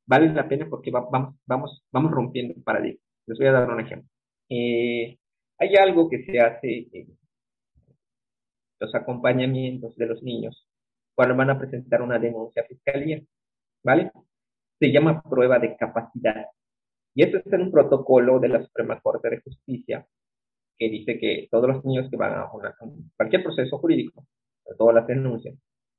Vale 0.06 0.32
la 0.32 0.48
pena 0.48 0.66
porque 0.68 0.90
vamos, 0.90 1.36
vamos, 1.46 1.84
vamos 1.92 2.10
rompiendo 2.10 2.54
paradigmas. 2.64 3.02
Les 3.26 3.38
voy 3.38 3.46
a 3.46 3.52
dar 3.52 3.70
un 3.70 3.80
ejemplo. 3.80 4.08
Eh, 4.48 5.18
hay 5.58 5.76
algo 5.76 6.08
que 6.08 6.24
se 6.24 6.40
hace 6.40 6.88
en 6.92 7.18
los 8.80 8.94
acompañamientos 8.94 9.96
de 9.96 10.06
los 10.06 10.22
niños 10.22 10.66
cuando 11.14 11.36
van 11.36 11.50
a 11.50 11.58
presentar 11.58 12.02
una 12.02 12.18
denuncia 12.18 12.62
a 12.62 12.66
fiscalía, 12.66 13.22
¿vale? 13.84 14.10
Se 14.80 14.90
llama 14.90 15.22
prueba 15.22 15.58
de 15.58 15.76
capacidad. 15.76 16.46
Y 17.14 17.22
esto 17.22 17.38
está 17.38 17.56
en 17.56 17.62
un 17.62 17.72
protocolo 17.72 18.38
de 18.40 18.48
la 18.48 18.62
Suprema 18.62 19.00
Corte 19.00 19.28
de 19.28 19.40
Justicia 19.40 20.06
que 20.78 20.88
dice 20.88 21.18
que 21.18 21.48
todos 21.50 21.68
los 21.68 21.84
niños 21.84 22.08
que 22.10 22.16
van 22.16 22.34
a 22.34 22.50
cualquier 23.16 23.42
proceso 23.42 23.78
jurídico, 23.78 24.26
todas 24.78 24.94
las 24.94 25.06
denuncias, 25.06 25.54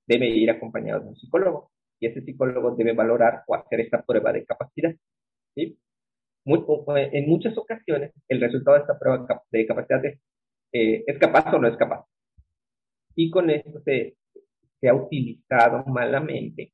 deben 0.07 0.31
ir 0.33 0.49
acompañados 0.49 1.03
de 1.03 1.09
un 1.09 1.15
psicólogo. 1.15 1.71
Y 1.99 2.07
ese 2.07 2.21
psicólogo 2.21 2.75
debe 2.75 2.93
valorar 2.93 3.43
o 3.47 3.55
hacer 3.55 3.81
esta 3.81 4.01
prueba 4.01 4.33
de 4.33 4.45
capacidad. 4.45 4.93
¿sí? 5.55 5.77
en 6.45 7.29
muchas 7.29 7.57
ocasiones, 7.57 8.11
el 8.27 8.41
resultado 8.41 8.75
de 8.75 8.81
esta 8.81 8.99
prueba 8.99 9.25
de 9.51 9.65
capacidad 9.65 10.03
es, 10.03 10.19
eh, 10.73 11.03
¿es 11.07 11.17
capaz 11.19 11.53
o 11.53 11.59
no 11.59 11.67
es 11.67 11.77
capaz? 11.77 12.05
Y 13.15 13.29
con 13.29 13.49
esto 13.49 13.79
se, 13.85 14.17
se 14.81 14.89
ha 14.89 14.93
utilizado 14.93 15.85
malamente 15.85 16.73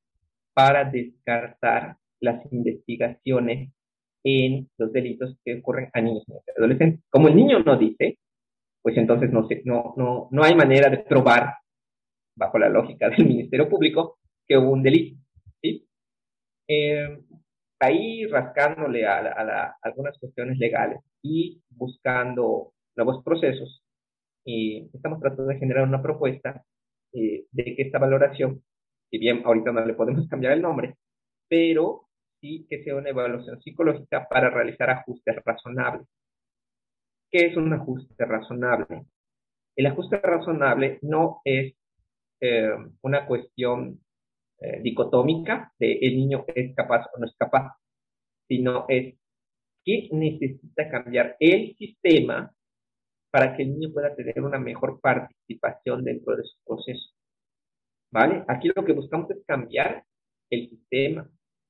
para 0.53 0.89
descartar 0.89 1.97
las 2.19 2.51
investigaciones 2.51 3.71
en 4.23 4.69
los 4.77 4.91
delitos 4.91 5.37
que 5.43 5.59
ocurren 5.59 5.89
a 5.93 6.01
niños 6.01 6.23
y 6.27 6.51
adolescentes. 6.57 7.01
Como 7.09 7.27
el 7.27 7.35
niño 7.35 7.59
no 7.59 7.77
dice, 7.77 8.17
pues 8.81 8.97
entonces 8.97 9.31
no, 9.31 9.47
no, 9.65 9.93
no, 9.97 10.27
no 10.31 10.43
hay 10.43 10.55
manera 10.55 10.89
de 10.89 10.99
probar, 10.99 11.53
bajo 12.35 12.57
la 12.57 12.69
lógica 12.69 13.09
del 13.09 13.25
Ministerio 13.25 13.69
Público, 13.69 14.17
que 14.47 14.57
hubo 14.57 14.71
un 14.71 14.83
delito. 14.83 15.19
¿sí? 15.61 15.85
Eh, 16.67 17.19
ahí 17.79 18.25
rascándole 18.25 19.05
a, 19.05 19.75
algunas 19.81 20.17
cuestiones 20.19 20.57
legales 20.57 20.99
y 21.21 21.61
buscando 21.69 22.73
nuevos 22.95 23.23
procesos, 23.23 23.83
y 24.45 24.89
estamos 24.93 25.19
tratando 25.19 25.45
de 25.45 25.59
generar 25.59 25.87
una 25.87 26.01
propuesta 26.01 26.63
eh, 27.13 27.45
de 27.51 27.63
que 27.63 27.81
esta 27.83 27.99
valoración, 27.99 28.63
si 29.09 29.17
bien 29.17 29.41
ahorita 29.45 29.71
no 29.71 29.85
le 29.85 29.93
podemos 29.93 30.27
cambiar 30.29 30.53
el 30.53 30.61
nombre, 30.61 30.95
pero 31.47 32.08
y 32.41 32.65
que 32.67 32.83
sea 32.83 32.95
una 32.95 33.09
evaluación 33.09 33.61
psicológica 33.61 34.27
para 34.29 34.49
realizar 34.49 34.89
ajustes 34.89 35.35
razonables. 35.45 36.07
¿Qué 37.31 37.47
es 37.47 37.57
un 37.57 37.71
ajuste 37.73 38.25
razonable? 38.25 39.05
El 39.75 39.85
ajuste 39.85 40.17
razonable 40.17 40.99
no 41.01 41.41
es 41.43 41.75
eh, 42.41 42.71
una 43.01 43.25
cuestión 43.25 43.99
eh, 44.59 44.81
dicotómica 44.81 45.71
de 45.79 45.99
el 46.01 46.17
niño 46.17 46.45
es 46.53 46.75
capaz 46.75 47.05
o 47.13 47.19
no 47.19 47.25
es 47.25 47.35
capaz, 47.37 47.77
sino 48.47 48.85
es 48.89 49.15
qué 49.85 50.09
necesita 50.11 50.89
cambiar 50.89 51.35
el 51.39 51.75
sistema 51.77 52.51
para 53.31 53.55
que 53.55 53.63
el 53.63 53.73
niño 53.73 53.93
pueda 53.93 54.15
tener 54.15 54.41
una 54.41 54.59
mejor 54.59 54.99
participación 54.99 56.03
dentro 56.03 56.35
de 56.35 56.43
su 56.43 56.57
proceso. 56.65 57.09
¿Vale? 58.11 58.43
Aquí 58.47 58.71
lo 58.75 58.83
que 58.83 58.93
buscamos 58.93 59.29
es 59.31 59.45
cambiar 59.45 60.03
el 60.49 60.69
sistema, 60.69 61.29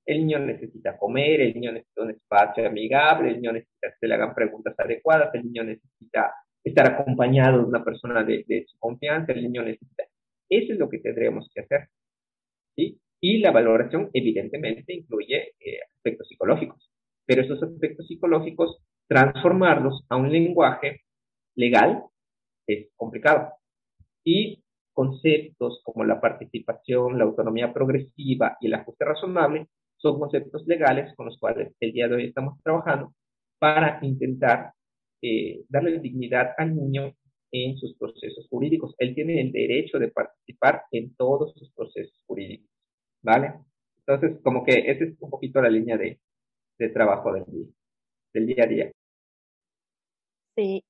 el 0.09 0.25
niño 0.25 0.39
necesita 0.39 0.97
comer, 0.97 1.39
el 1.39 1.53
niño 1.53 1.71
necesita 1.71 2.01
un 2.01 2.09
espacio 2.09 2.65
amigable, 2.65 3.29
el 3.29 3.35
niño 3.35 3.53
necesita 3.53 3.89
que 3.89 3.97
se 3.99 4.07
le 4.07 4.15
hagan 4.15 4.33
preguntas 4.33 4.73
adecuadas, 4.79 5.29
el 5.35 5.43
niño 5.43 5.63
necesita 5.65 6.33
estar 6.63 6.91
acompañado 6.91 7.59
de 7.59 7.65
una 7.65 7.83
persona 7.83 8.23
de, 8.23 8.65
su 8.67 8.79
confianza, 8.79 9.33
el 9.33 9.43
niño 9.43 9.61
necesita. 9.61 10.05
Eso 10.49 10.73
es 10.73 10.79
lo 10.79 10.89
que 10.89 10.97
tendremos 10.97 11.47
que 11.53 11.61
hacer. 11.61 11.89
¿sí? 12.75 12.99
Y 13.21 13.37
la 13.37 13.51
valoración 13.51 14.09
evidentemente 14.11 14.95
incluye 14.95 15.53
eh, 15.59 15.77
aspectos 15.95 16.27
psicológicos, 16.27 16.89
pero 17.27 17.43
esos 17.43 17.61
aspectos 17.61 18.07
psicológicos, 18.07 18.81
transformarlos 19.07 20.05
a 20.09 20.15
un 20.15 20.31
lenguaje 20.31 21.01
legal 21.55 22.03
es 22.65 22.89
complicado. 22.95 23.53
Y 24.23 24.63
conceptos 24.91 25.81
como 25.83 26.03
la 26.03 26.19
participación, 26.19 27.19
la 27.19 27.25
autonomía 27.25 27.71
progresiva 27.71 28.57
y 28.59 28.67
el 28.67 28.73
ajuste 28.73 29.05
razonable 29.05 29.67
son 30.01 30.19
conceptos 30.19 30.65
legales 30.67 31.13
con 31.15 31.27
los 31.27 31.37
cuales 31.37 31.73
el 31.79 31.91
día 31.93 32.07
de 32.07 32.15
hoy 32.15 32.25
estamos 32.27 32.61
trabajando 32.63 33.13
para 33.59 33.99
intentar 34.01 34.73
eh, 35.21 35.63
darle 35.69 35.99
dignidad 35.99 36.53
al 36.57 36.75
niño 36.75 37.13
en 37.51 37.77
sus 37.77 37.95
procesos 37.97 38.47
jurídicos. 38.49 38.95
Él 38.97 39.13
tiene 39.15 39.41
el 39.41 39.51
derecho 39.51 39.99
de 39.99 40.09
participar 40.09 40.83
en 40.91 41.15
todos 41.15 41.53
sus 41.55 41.71
procesos 41.73 42.23
jurídicos. 42.25 42.69
¿vale? 43.21 43.53
Entonces, 44.05 44.39
como 44.43 44.63
que 44.63 44.91
esa 44.91 45.03
es 45.03 45.15
un 45.19 45.29
poquito 45.29 45.61
la 45.61 45.69
línea 45.69 45.97
de, 45.97 46.19
de 46.77 46.89
trabajo 46.89 47.33
del 47.33 47.45
día, 47.45 47.67
del 48.33 48.45
día 48.47 48.63
a 48.63 48.67
día. 48.67 48.91
Sí, 50.55 50.83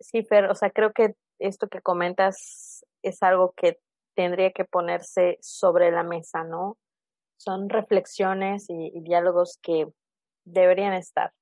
sí, 0.00 0.22
Fer, 0.22 0.46
o 0.46 0.54
sea, 0.54 0.70
creo 0.70 0.92
que 0.92 1.14
esto 1.38 1.68
que 1.68 1.80
comentas 1.80 2.84
es 3.02 3.22
algo 3.22 3.52
que 3.56 3.78
tendría 4.14 4.50
que 4.50 4.64
ponerse 4.64 5.38
sobre 5.40 5.90
la 5.92 6.02
mesa, 6.02 6.42
¿no? 6.44 6.76
Son 7.38 7.68
reflexiones 7.68 8.66
y, 8.68 9.00
diálogos 9.00 9.58
que 9.62 9.86
deberían 10.44 10.92
estar. 10.92 11.32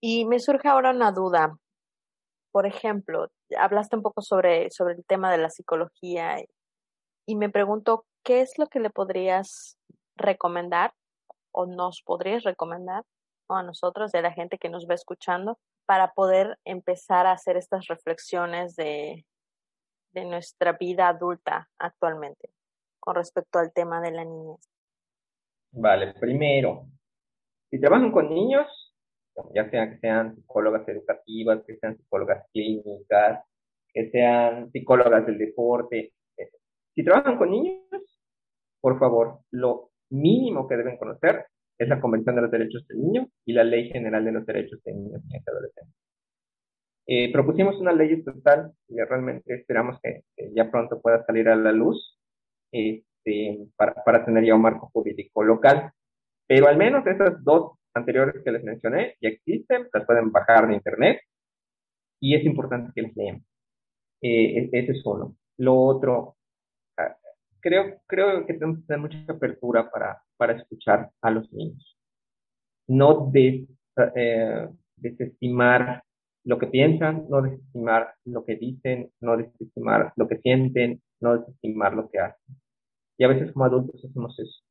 Y 0.00 0.24
me 0.24 0.38
surge 0.38 0.68
ahora 0.68 0.90
una 0.90 1.12
duda. 1.12 1.58
Por 2.52 2.66
ejemplo, 2.66 3.28
hablaste 3.58 3.96
un 3.96 4.02
poco 4.02 4.22
sobre, 4.22 4.70
sobre 4.70 4.94
el 4.94 5.04
tema 5.04 5.30
de 5.30 5.38
la 5.38 5.50
psicología 5.50 6.38
y 7.26 7.36
me 7.36 7.50
pregunto, 7.50 8.06
¿qué 8.24 8.40
es 8.40 8.56
lo 8.56 8.68
que 8.68 8.80
le 8.80 8.90
podrías 8.90 9.76
recomendar 10.16 10.94
o 11.52 11.66
nos 11.66 12.02
podrías 12.02 12.44
recomendar 12.44 13.04
a 13.48 13.62
nosotros, 13.62 14.12
de 14.12 14.22
la 14.22 14.32
gente 14.32 14.58
que 14.58 14.68
nos 14.68 14.86
va 14.88 14.94
escuchando, 14.94 15.58
para 15.86 16.12
poder 16.12 16.58
empezar 16.64 17.26
a 17.26 17.32
hacer 17.32 17.56
estas 17.56 17.86
reflexiones 17.86 18.74
de, 18.76 19.24
de 20.12 20.24
nuestra 20.24 20.72
vida 20.72 21.08
adulta 21.08 21.68
actualmente 21.78 22.50
con 23.00 23.14
respecto 23.14 23.58
al 23.58 23.72
tema 23.72 24.00
de 24.00 24.10
la 24.10 24.24
niñez? 24.24 24.75
Vale, 25.72 26.14
primero, 26.18 26.86
si 27.70 27.80
trabajan 27.80 28.12
con 28.12 28.32
niños, 28.32 28.66
ya 29.54 29.68
sea 29.70 29.90
que 29.90 29.98
sean 29.98 30.34
psicólogas 30.36 30.88
educativas, 30.88 31.62
que 31.66 31.76
sean 31.76 31.96
psicólogas 31.96 32.44
clínicas, 32.52 33.44
que 33.92 34.10
sean 34.10 34.70
psicólogas 34.70 35.26
del 35.26 35.38
deporte, 35.38 36.12
eh, 36.36 36.50
si 36.94 37.04
trabajan 37.04 37.36
con 37.36 37.50
niños, 37.50 37.82
por 38.80 38.98
favor, 38.98 39.40
lo 39.50 39.90
mínimo 40.10 40.66
que 40.68 40.76
deben 40.76 40.96
conocer 40.96 41.46
es 41.78 41.88
la 41.88 42.00
Convención 42.00 42.36
de 42.36 42.42
los 42.42 42.50
Derechos 42.50 42.86
del 42.88 43.00
Niño 43.00 43.28
y 43.44 43.52
la 43.52 43.64
Ley 43.64 43.90
General 43.90 44.24
de 44.24 44.32
los 44.32 44.46
Derechos 44.46 44.82
de 44.84 44.94
Niños 44.94 45.22
y 45.28 45.36
Adolescentes. 45.36 45.94
Eh, 47.08 47.32
propusimos 47.32 47.76
una 47.80 47.92
ley 47.92 48.14
estatal 48.14 48.72
y 48.88 48.96
realmente 48.98 49.54
esperamos 49.54 50.00
que, 50.02 50.22
ya 50.54 50.70
pronto 50.70 51.00
pueda 51.00 51.24
salir 51.24 51.48
a 51.48 51.54
la 51.54 51.70
luz 51.70 52.18
este, 53.26 53.68
para, 53.76 53.94
para, 54.04 54.24
tener 54.24 54.44
ya 54.44 54.54
un 54.54 54.62
marco 54.62 54.90
jurídico 54.92 55.42
local. 55.42 55.92
Pero 56.46 56.68
al 56.68 56.76
menos 56.76 57.06
esas 57.06 57.42
dos 57.44 57.72
anteriores 57.94 58.42
que 58.44 58.52
les 58.52 58.62
mencioné 58.62 59.16
ya 59.20 59.30
existen, 59.30 59.88
las 59.92 60.06
pueden 60.06 60.30
bajar 60.30 60.68
de 60.68 60.74
internet 60.74 61.20
y 62.20 62.36
es 62.36 62.44
importante 62.44 62.92
que 62.94 63.02
les 63.02 63.16
lean. 63.16 63.44
Eh, 64.22 64.68
ese 64.72 64.92
es 64.92 65.04
uno. 65.04 65.36
Lo 65.58 65.76
otro, 65.76 66.36
ah, 66.98 67.16
creo, 67.60 68.00
creo 68.06 68.46
que 68.46 68.54
tenemos 68.54 68.80
que 68.80 68.86
tener 68.86 69.00
mucha 69.00 69.32
apertura 69.32 69.90
para, 69.90 70.22
para 70.36 70.54
escuchar 70.54 71.10
a 71.20 71.30
los 71.30 71.52
niños. 71.52 71.96
No 72.88 73.28
de, 73.32 73.66
eh, 74.14 74.68
desestimar 74.96 76.02
lo 76.44 76.58
que 76.58 76.68
piensan, 76.68 77.26
no 77.28 77.42
desestimar 77.42 78.14
lo 78.24 78.44
que 78.44 78.56
dicen, 78.56 79.10
no 79.20 79.36
desestimar 79.36 80.12
lo 80.16 80.28
que 80.28 80.38
sienten, 80.38 81.02
no 81.20 81.38
desestimar 81.38 81.94
lo 81.94 82.08
que 82.08 82.20
hacen. 82.20 82.56
Y 83.18 83.24
a 83.24 83.28
veces 83.28 83.52
como 83.52 83.64
adultos 83.64 84.04
hacemos 84.04 84.38
eso, 84.38 84.62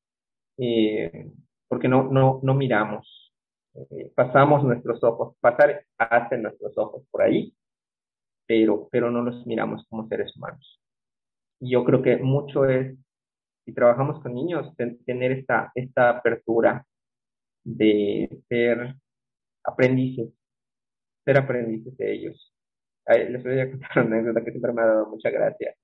eh, 0.58 1.32
porque 1.68 1.88
no, 1.88 2.04
no, 2.12 2.40
no 2.44 2.54
miramos, 2.54 3.34
eh, 3.76 4.12
pasamos 4.16 4.64
nuestros 4.64 5.04
ojos, 5.04 5.36
pasar 5.40 5.86
hace 5.98 6.38
nuestros 6.38 6.78
ojos 6.78 7.04
por 7.12 7.24
ahí, 7.24 7.54
pero, 8.48 8.88
pero 8.92 9.12
no 9.12 9.22
los 9.24 9.46
miramos 9.48 9.86
como 9.90 10.08
seres 10.08 10.36
humanos. 10.38 10.80
Y 11.60 11.72
yo 11.72 11.84
creo 11.86 12.02
que 12.02 12.18
mucho 12.18 12.66
es, 12.66 12.98
si 13.66 13.74
trabajamos 13.74 14.22
con 14.22 14.34
niños, 14.36 14.76
tener 15.06 15.32
esta, 15.32 15.72
esta 15.76 16.10
apertura 16.10 16.86
de 17.64 18.30
ser 18.50 18.96
aprendices 19.64 20.30
ser 21.26 21.38
aprendices 21.38 21.98
de 21.98 22.14
ellos. 22.14 22.54
les 23.08 23.44
voy 23.44 23.60
a 23.60 23.72
contar 23.72 24.06
una 24.06 24.18
anécdota 24.18 24.44
que 24.44 24.52
siempre 24.52 24.74
me 24.74 24.82
ha 24.82 24.86
dado 24.86 25.08
mucha 25.10 25.30
gracia. 25.30 25.76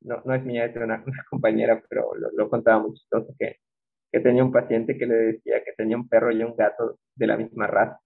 No, 0.00 0.22
no 0.24 0.34
es 0.34 0.44
mía, 0.44 0.66
es 0.66 0.76
una, 0.76 1.04
compañera, 1.30 1.82
pero 1.88 2.10
lo, 2.14 2.48
contaba 2.50 2.82
muy 2.82 2.94
chistoso, 2.94 3.34
que, 3.38 3.56
que 4.12 4.20
tenía 4.20 4.44
un 4.44 4.52
paciente 4.52 4.96
que 4.98 5.06
le 5.06 5.14
decía 5.14 5.62
que 5.64 5.72
tenía 5.76 5.96
un 5.96 6.08
perro 6.08 6.32
y 6.32 6.42
un 6.42 6.56
gato 6.56 6.98
de 7.16 7.26
la 7.26 7.36
misma 7.36 7.66
raza. 7.66 8.00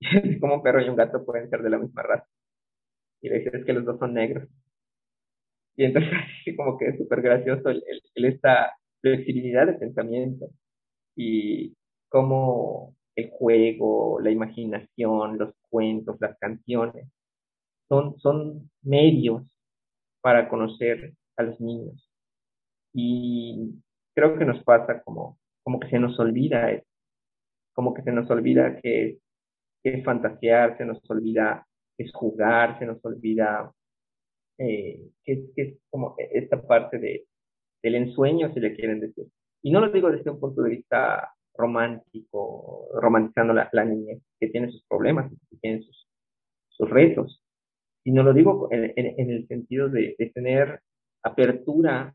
como 0.40 0.56
un 0.56 0.62
perro 0.62 0.82
y 0.82 0.88
un 0.88 0.96
gato 0.96 1.24
pueden 1.24 1.50
ser 1.50 1.62
de 1.62 1.70
la 1.70 1.78
misma 1.78 2.02
raza. 2.02 2.28
Y 3.22 3.28
le 3.28 3.40
decía, 3.40 3.58
es 3.58 3.64
que 3.66 3.72
los 3.72 3.84
dos 3.84 3.98
son 3.98 4.14
negros. 4.14 4.48
Y 5.76 5.84
entonces, 5.84 6.10
como 6.56 6.78
que 6.78 6.88
es 6.88 6.98
súper 6.98 7.22
gracioso 7.22 7.68
el, 7.70 7.82
el, 8.14 8.24
esta 8.26 8.72
flexibilidad 9.00 9.66
de 9.66 9.74
pensamiento 9.74 10.50
y 11.16 11.76
cómo 12.08 12.96
el 13.16 13.30
juego, 13.30 14.20
la 14.20 14.30
imaginación, 14.30 15.38
los 15.38 15.54
cuentos, 15.70 16.16
las 16.20 16.38
canciones, 16.38 17.06
son, 17.88 18.18
son 18.20 18.70
medios 18.82 19.42
para 20.20 20.48
conocer 20.48 21.12
a 21.36 21.42
los 21.42 21.60
niños. 21.60 22.10
Y 22.92 23.74
creo 24.14 24.38
que 24.38 24.44
nos 24.44 24.62
pasa 24.64 25.02
como, 25.02 25.38
como 25.62 25.78
que 25.80 25.88
se 25.88 25.98
nos 25.98 26.18
olvida 26.18 26.70
como 27.76 27.92
que 27.92 28.02
se 28.02 28.10
nos 28.10 28.28
olvida 28.30 28.80
que, 28.80 29.18
es 29.84 30.04
fantasear, 30.04 30.76
se 30.78 30.84
nos 30.84 30.98
olvida 31.08 31.64
que 31.96 32.04
es 32.04 32.12
jugar, 32.12 32.76
se 32.80 32.86
nos 32.86 33.04
olvida 33.04 33.70
eh, 34.58 35.10
que, 35.22 35.46
es 35.54 35.78
como 35.90 36.16
esta 36.18 36.60
parte 36.60 36.98
de, 36.98 37.26
del 37.82 37.94
ensueño, 37.94 38.52
si 38.52 38.58
le 38.58 38.74
quieren 38.74 38.98
decir. 38.98 39.26
Y 39.62 39.70
no 39.70 39.80
lo 39.80 39.92
digo 39.92 40.10
desde 40.10 40.30
un 40.30 40.40
punto 40.40 40.62
de 40.62 40.70
vista 40.70 41.30
romántico, 41.54 42.88
romantizando 42.94 43.52
la, 43.52 43.68
la 43.72 43.84
niñez, 43.84 44.22
que 44.40 44.48
tiene 44.48 44.72
sus 44.72 44.82
problemas, 44.88 45.30
que 45.50 45.56
tiene 45.58 45.82
sus, 45.82 46.08
sus 46.70 46.90
retos. 46.90 47.45
Y 48.06 48.12
no 48.12 48.22
lo 48.22 48.32
digo 48.32 48.68
en, 48.70 49.30
el 49.30 49.48
sentido 49.48 49.88
de, 49.88 50.14
tener 50.32 50.80
apertura, 51.24 52.14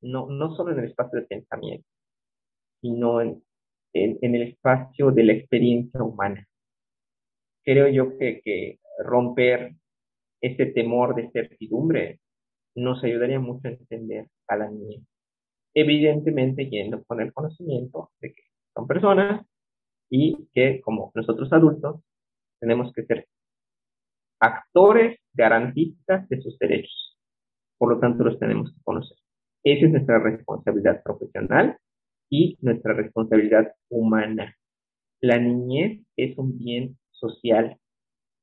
no, 0.00 0.26
no 0.28 0.56
solo 0.56 0.72
en 0.72 0.80
el 0.80 0.86
espacio 0.86 1.20
de 1.20 1.26
pensamiento, 1.26 1.86
sino 2.80 3.20
en, 3.20 3.40
en, 3.92 4.34
el 4.34 4.42
espacio 4.42 5.12
de 5.12 5.22
la 5.22 5.34
experiencia 5.34 6.02
humana. 6.02 6.44
Creo 7.62 7.86
yo 7.86 8.18
que, 8.18 8.40
que 8.42 8.80
romper 8.98 9.76
ese 10.40 10.66
temor 10.66 11.14
de 11.14 11.30
certidumbre 11.30 12.18
nos 12.74 13.04
ayudaría 13.04 13.38
mucho 13.38 13.68
a 13.68 13.70
entender 13.70 14.26
a 14.48 14.56
la 14.56 14.70
niña. 14.70 15.04
Evidentemente 15.72 16.68
yendo 16.68 17.04
con 17.04 17.20
el 17.20 17.32
conocimiento 17.32 18.10
de 18.20 18.34
que 18.34 18.42
son 18.74 18.88
personas 18.88 19.46
y 20.10 20.48
que 20.52 20.80
como 20.80 21.12
nosotros 21.14 21.52
adultos 21.52 22.00
tenemos 22.58 22.92
que 22.92 23.04
ser 23.04 23.28
actores 24.42 25.20
garantistas 25.32 26.28
de 26.28 26.40
sus 26.42 26.58
derechos. 26.58 27.16
Por 27.78 27.94
lo 27.94 28.00
tanto, 28.00 28.24
los 28.24 28.40
tenemos 28.40 28.72
que 28.72 28.82
conocer. 28.82 29.16
Esa 29.62 29.86
es 29.86 29.92
nuestra 29.92 30.18
responsabilidad 30.18 31.00
profesional 31.04 31.78
y 32.28 32.58
nuestra 32.60 32.92
responsabilidad 32.92 33.72
humana. 33.88 34.56
La 35.20 35.38
niñez 35.38 36.04
es 36.16 36.36
un 36.38 36.58
bien 36.58 36.98
social, 37.12 37.78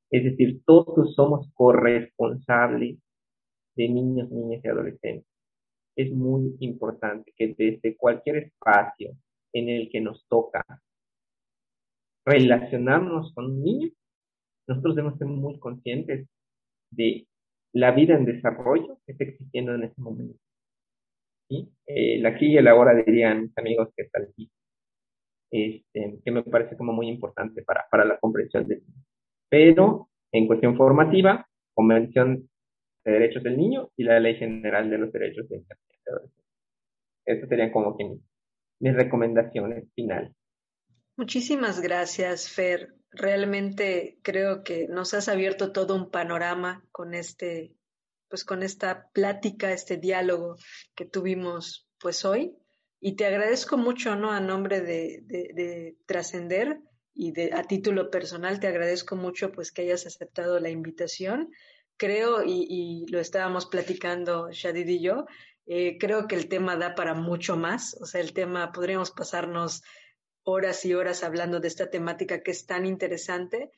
es 0.09 0.23
decir, 0.23 0.61
todos 0.65 1.13
somos 1.15 1.51
corresponsables 1.53 2.97
de 3.75 3.89
niños, 3.89 4.31
niñas 4.31 4.63
y 4.63 4.67
adolescentes. 4.69 5.27
Es 5.97 6.13
muy 6.13 6.55
importante 6.61 7.33
que 7.35 7.55
desde 7.57 7.97
cualquier 7.97 8.37
espacio, 8.37 9.17
en 9.51 9.67
el 9.67 9.89
que 9.89 9.99
nos 9.99 10.25
toca 10.29 10.63
relacionarnos 12.25 13.33
con 13.33 13.45
un 13.45 13.63
niño, 13.63 13.89
nosotros 14.69 14.95
debemos 14.95 15.17
ser 15.17 15.27
muy 15.27 15.59
conscientes 15.59 16.27
de 16.91 17.27
la 17.73 17.91
vida 17.91 18.15
en 18.15 18.25
desarrollo 18.25 18.99
que 19.05 19.13
está 19.13 19.23
existiendo 19.23 19.73
en 19.73 19.83
este 19.83 20.01
momento. 20.01 20.39
¿Sí? 21.49 21.67
Eh, 21.87 22.19
la 22.19 22.29
aquí 22.29 22.47
y 22.47 22.57
el 22.57 22.67
ahora 22.67 22.93
dirían 22.93 23.41
mis 23.41 23.57
amigos 23.57 23.89
que 23.95 24.03
está 24.03 24.21
aquí, 24.21 24.49
este, 25.51 26.19
que 26.23 26.31
me 26.31 26.43
parece 26.43 26.77
como 26.77 26.93
muy 26.93 27.07
importante 27.09 27.63
para, 27.63 27.85
para 27.89 28.05
la 28.05 28.19
comprensión 28.19 28.67
del 28.67 28.81
niño. 28.81 29.03
Pero 29.49 30.09
en 30.31 30.45
cuestión 30.45 30.77
formativa, 30.77 31.47
Convención 31.73 32.47
de 33.03 33.11
Derechos 33.11 33.41
del 33.41 33.57
Niño 33.57 33.89
y 33.97 34.03
la 34.03 34.19
Ley 34.19 34.35
General 34.35 34.87
de 34.89 34.97
los 34.99 35.11
Derechos 35.11 35.49
del 35.49 35.61
Niño. 35.61 36.31
Estos 37.25 37.49
serían 37.49 37.71
como 37.71 37.97
que 37.97 38.17
mis 38.79 38.93
recomendaciones 38.93 39.91
finales. 39.95 40.31
Muchísimas 41.19 41.81
gracias, 41.81 42.49
Fer. 42.49 42.95
Realmente 43.11 44.19
creo 44.21 44.63
que 44.63 44.87
nos 44.87 45.13
has 45.13 45.27
abierto 45.27 45.73
todo 45.73 45.93
un 45.93 46.09
panorama 46.11 46.81
con 46.93 47.13
este, 47.13 47.73
pues 48.29 48.45
con 48.45 48.63
esta 48.63 49.09
plática, 49.11 49.73
este 49.73 49.97
diálogo 49.97 50.55
que 50.95 51.03
tuvimos 51.03 51.89
pues 51.99 52.23
hoy. 52.23 52.55
Y 53.01 53.17
te 53.17 53.25
agradezco 53.25 53.75
mucho, 53.75 54.15
¿no? 54.15 54.31
A 54.31 54.39
nombre 54.39 54.79
de, 54.79 55.19
de, 55.25 55.97
Trascender 56.05 56.79
y 57.13 57.33
de, 57.33 57.51
a 57.53 57.63
título 57.63 58.09
personal, 58.09 58.61
te 58.61 58.67
agradezco 58.67 59.17
mucho 59.17 59.51
pues 59.51 59.73
que 59.73 59.81
hayas 59.81 60.05
aceptado 60.05 60.57
la 60.61 60.69
invitación. 60.69 61.49
Creo, 61.97 62.45
y, 62.45 62.65
y 62.69 63.11
lo 63.11 63.19
estábamos 63.19 63.65
platicando 63.65 64.49
Shadid 64.51 64.87
y 64.87 65.01
yo, 65.01 65.25
Eh, 65.71 65.97
creo 65.99 66.25
que 66.27 66.35
el 66.35 66.47
tema 66.47 66.75
da 66.77 66.95
para 66.95 67.13
mucho 67.13 67.55
más, 67.55 67.95
o 68.01 68.05
sea, 68.07 68.21
el 68.21 68.33
tema, 68.33 68.71
podríamos 68.71 69.11
pasarnos 69.11 69.83
horas 70.49 70.85
y 70.85 70.93
horas 70.93 71.23
hablando 71.23 71.59
de 71.59 71.67
esta 71.67 71.89
temática 71.89 72.41
que 72.41 72.51
es 72.51 72.65
tan 72.65 72.85
interesante, 72.85 73.71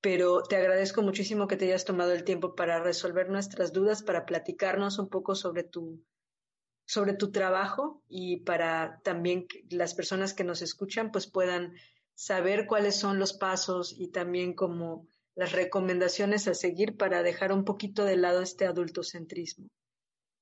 pero 0.00 0.42
te 0.42 0.56
agradezco 0.56 1.02
muchísimo 1.02 1.46
que 1.46 1.56
te 1.56 1.66
hayas 1.66 1.84
tomado 1.84 2.12
el 2.12 2.24
tiempo 2.24 2.54
para 2.54 2.82
resolver 2.82 3.28
nuestras 3.28 3.72
dudas, 3.72 4.02
para 4.02 4.24
platicarnos 4.24 4.98
un 4.98 5.08
poco 5.08 5.34
sobre 5.34 5.62
tu, 5.62 6.02
sobre 6.86 7.12
tu 7.12 7.30
trabajo 7.30 8.02
y 8.08 8.38
para 8.38 9.00
también 9.04 9.46
que 9.46 9.64
las 9.70 9.94
personas 9.94 10.34
que 10.34 10.44
nos 10.44 10.62
escuchan 10.62 11.12
pues 11.12 11.26
puedan 11.26 11.74
saber 12.14 12.66
cuáles 12.66 12.96
son 12.96 13.18
los 13.18 13.32
pasos 13.32 13.94
y 13.96 14.08
también 14.08 14.54
como 14.54 15.06
las 15.34 15.52
recomendaciones 15.52 16.48
a 16.48 16.54
seguir 16.54 16.96
para 16.96 17.22
dejar 17.22 17.52
un 17.52 17.64
poquito 17.64 18.04
de 18.04 18.16
lado 18.16 18.42
este 18.42 18.66
adultocentrismo. 18.66 19.68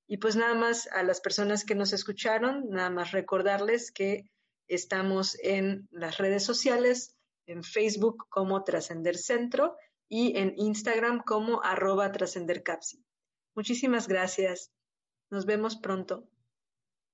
Y 0.07 0.17
pues 0.17 0.37
nada 0.37 0.55
más 0.55 0.89
a 0.89 1.03
las 1.03 1.21
personas 1.21 1.65
que 1.65 1.75
nos 1.75 1.93
escucharon, 1.93 2.71
nada 2.71 2.89
más 2.89 3.13
recordarles 3.13 3.93
que 3.93 4.31
estamos 4.69 5.39
en 5.43 5.89
las 5.91 6.19
redes 6.19 6.45
sociales, 6.45 7.17
en 7.47 7.63
Facebook 7.63 8.27
como 8.29 8.63
Trascender 8.65 9.17
Centro 9.17 9.77
y 10.09 10.39
en 10.39 10.53
Instagram 10.57 11.23
como 11.23 11.63
arroba 11.63 12.13
trascendercapsi. 12.13 13.05
Muchísimas 13.55 14.09
gracias. 14.09 14.73
Nos 15.31 15.47
vemos 15.47 15.77
pronto. 15.77 16.29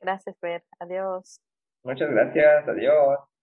Gracias, 0.00 0.36
Fer. 0.38 0.64
Adiós. 0.78 1.40
Muchas 1.82 2.10
gracias. 2.10 2.68
Adiós. 2.68 3.33